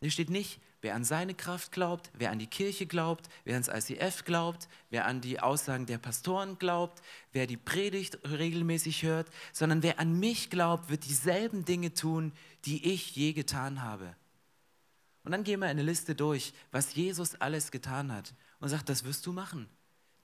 hier 0.00 0.12
steht 0.12 0.30
nicht, 0.30 0.60
wer 0.84 0.94
an 0.94 1.02
seine 1.02 1.34
Kraft 1.34 1.72
glaubt, 1.72 2.10
wer 2.12 2.30
an 2.30 2.38
die 2.38 2.46
Kirche 2.46 2.84
glaubt, 2.84 3.30
wer 3.44 3.54
ans 3.54 3.68
ICF 3.68 4.26
glaubt, 4.26 4.68
wer 4.90 5.06
an 5.06 5.22
die 5.22 5.40
Aussagen 5.40 5.86
der 5.86 5.96
Pastoren 5.96 6.58
glaubt, 6.58 7.02
wer 7.32 7.46
die 7.46 7.56
Predigt 7.56 8.18
regelmäßig 8.28 9.02
hört, 9.02 9.30
sondern 9.54 9.82
wer 9.82 9.98
an 9.98 10.20
mich 10.20 10.50
glaubt, 10.50 10.90
wird 10.90 11.06
dieselben 11.06 11.64
Dinge 11.64 11.94
tun, 11.94 12.32
die 12.66 12.92
ich 12.92 13.16
je 13.16 13.32
getan 13.32 13.82
habe. 13.82 14.14
Und 15.22 15.32
dann 15.32 15.42
gehen 15.42 15.60
wir 15.60 15.68
eine 15.68 15.82
Liste 15.82 16.14
durch, 16.14 16.52
was 16.70 16.94
Jesus 16.94 17.34
alles 17.40 17.70
getan 17.70 18.12
hat 18.12 18.34
und 18.60 18.68
sagt, 18.68 18.90
das 18.90 19.04
wirst 19.04 19.24
du 19.24 19.32
machen. 19.32 19.70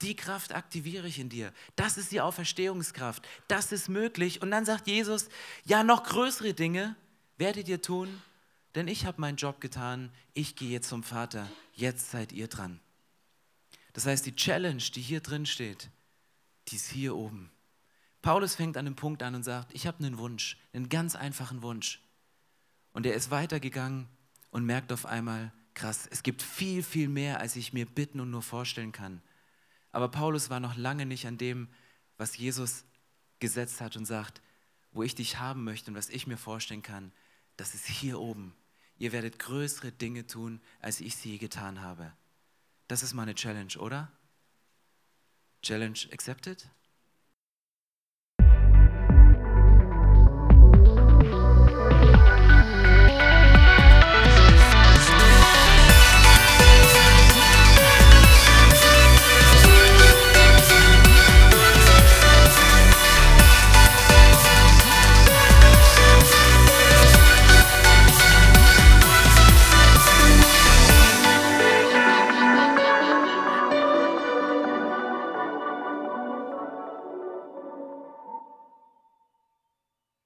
Die 0.03 0.15
Kraft 0.15 0.55
aktiviere 0.55 1.07
ich 1.07 1.19
in 1.19 1.31
dir. 1.31 1.55
Das 1.75 1.97
ist 1.97 2.13
die 2.13 2.21
Auferstehungskraft. 2.21 3.27
Das 3.49 3.73
ist 3.73 3.89
möglich. 3.89 4.43
Und 4.43 4.51
dann 4.51 4.67
sagt 4.67 4.89
Jesus, 4.89 5.31
ja, 5.65 5.83
noch 5.85 6.05
größere 6.05 6.53
Dinge 6.53 6.97
werdet 7.39 7.67
ihr 7.67 7.81
tun, 7.81 8.21
denn 8.75 8.89
ich 8.89 9.07
habe 9.07 9.21
meinen 9.21 9.37
Job 9.37 9.61
getan, 9.61 10.13
ich 10.33 10.57
gehe 10.57 10.71
jetzt 10.71 10.89
zum 10.89 11.03
Vater, 11.03 11.49
jetzt 11.75 12.11
seid 12.11 12.33
ihr 12.33 12.49
dran. 12.49 12.81
Das 13.93 14.07
heißt, 14.07 14.25
die 14.27 14.37
Challenge, 14.37 14.83
die 14.95 15.01
hier 15.01 15.21
drin 15.21 15.47
steht, 15.47 15.91
die 16.69 16.77
ist 16.77 16.91
hier 16.91 17.17
oben. 17.17 17.51
Paulus 18.23 18.55
fängt 18.55 18.77
an 18.77 18.87
einem 18.87 18.97
Punkt 18.97 19.23
an 19.23 19.35
und 19.35 19.43
sagt, 19.43 19.73
ich 19.75 19.87
habe 19.87 20.05
einen 20.05 20.19
Wunsch, 20.19 20.57
einen 20.73 20.89
ganz 20.89 21.17
einfachen 21.17 21.63
Wunsch. 21.63 22.03
Und 22.93 23.07
er 23.07 23.15
ist 23.15 23.31
weitergegangen 23.31 24.09
und 24.51 24.65
merkt 24.65 24.93
auf 24.93 25.07
einmal, 25.07 25.53
krass, 25.75 26.07
es 26.11 26.23
gibt 26.23 26.43
viel, 26.43 26.83
viel 26.83 27.09
mehr, 27.09 27.41
als 27.41 27.57
ich 27.57 27.73
mir 27.73 27.87
bitten 27.87 28.21
und 28.21 28.31
nur 28.31 28.43
vorstellen 28.43 28.93
kann. 28.93 29.23
Aber 29.93 30.09
Paulus 30.09 30.51
war 30.51 30.61
noch 30.61 30.77
lange 30.77 31.07
nicht 31.07 31.27
an 31.27 31.39
dem, 31.39 31.69
was 32.17 32.37
Jesus 32.37 32.85
gesetzt 33.39 33.81
hat 33.81 33.97
und 33.97 34.05
sagt, 34.05 34.43
wo 34.93 35.03
ich 35.03 35.15
dich 35.15 35.39
haben 35.39 35.65
möchte 35.65 35.91
und 35.91 35.97
was 35.97 36.11
ich 36.11 36.27
mir 36.27 36.37
vorstellen 36.37 36.83
kann, 36.83 37.13
das 37.57 37.75
ist 37.75 37.87
hier 37.87 38.21
oben. 38.21 38.55
Ihr 39.01 39.13
werdet 39.13 39.39
größere 39.39 39.93
Dinge 39.93 40.27
tun, 40.27 40.61
als 40.79 41.01
ich 41.01 41.17
sie 41.17 41.31
je 41.33 41.39
getan 41.39 41.81
habe. 41.81 42.13
Das 42.87 43.03
ist 43.03 43.15
meine 43.15 43.35
Challenge, 43.35 43.73
oder? 43.79 44.13
Challenge 45.63 45.99
accepted? 46.13 46.69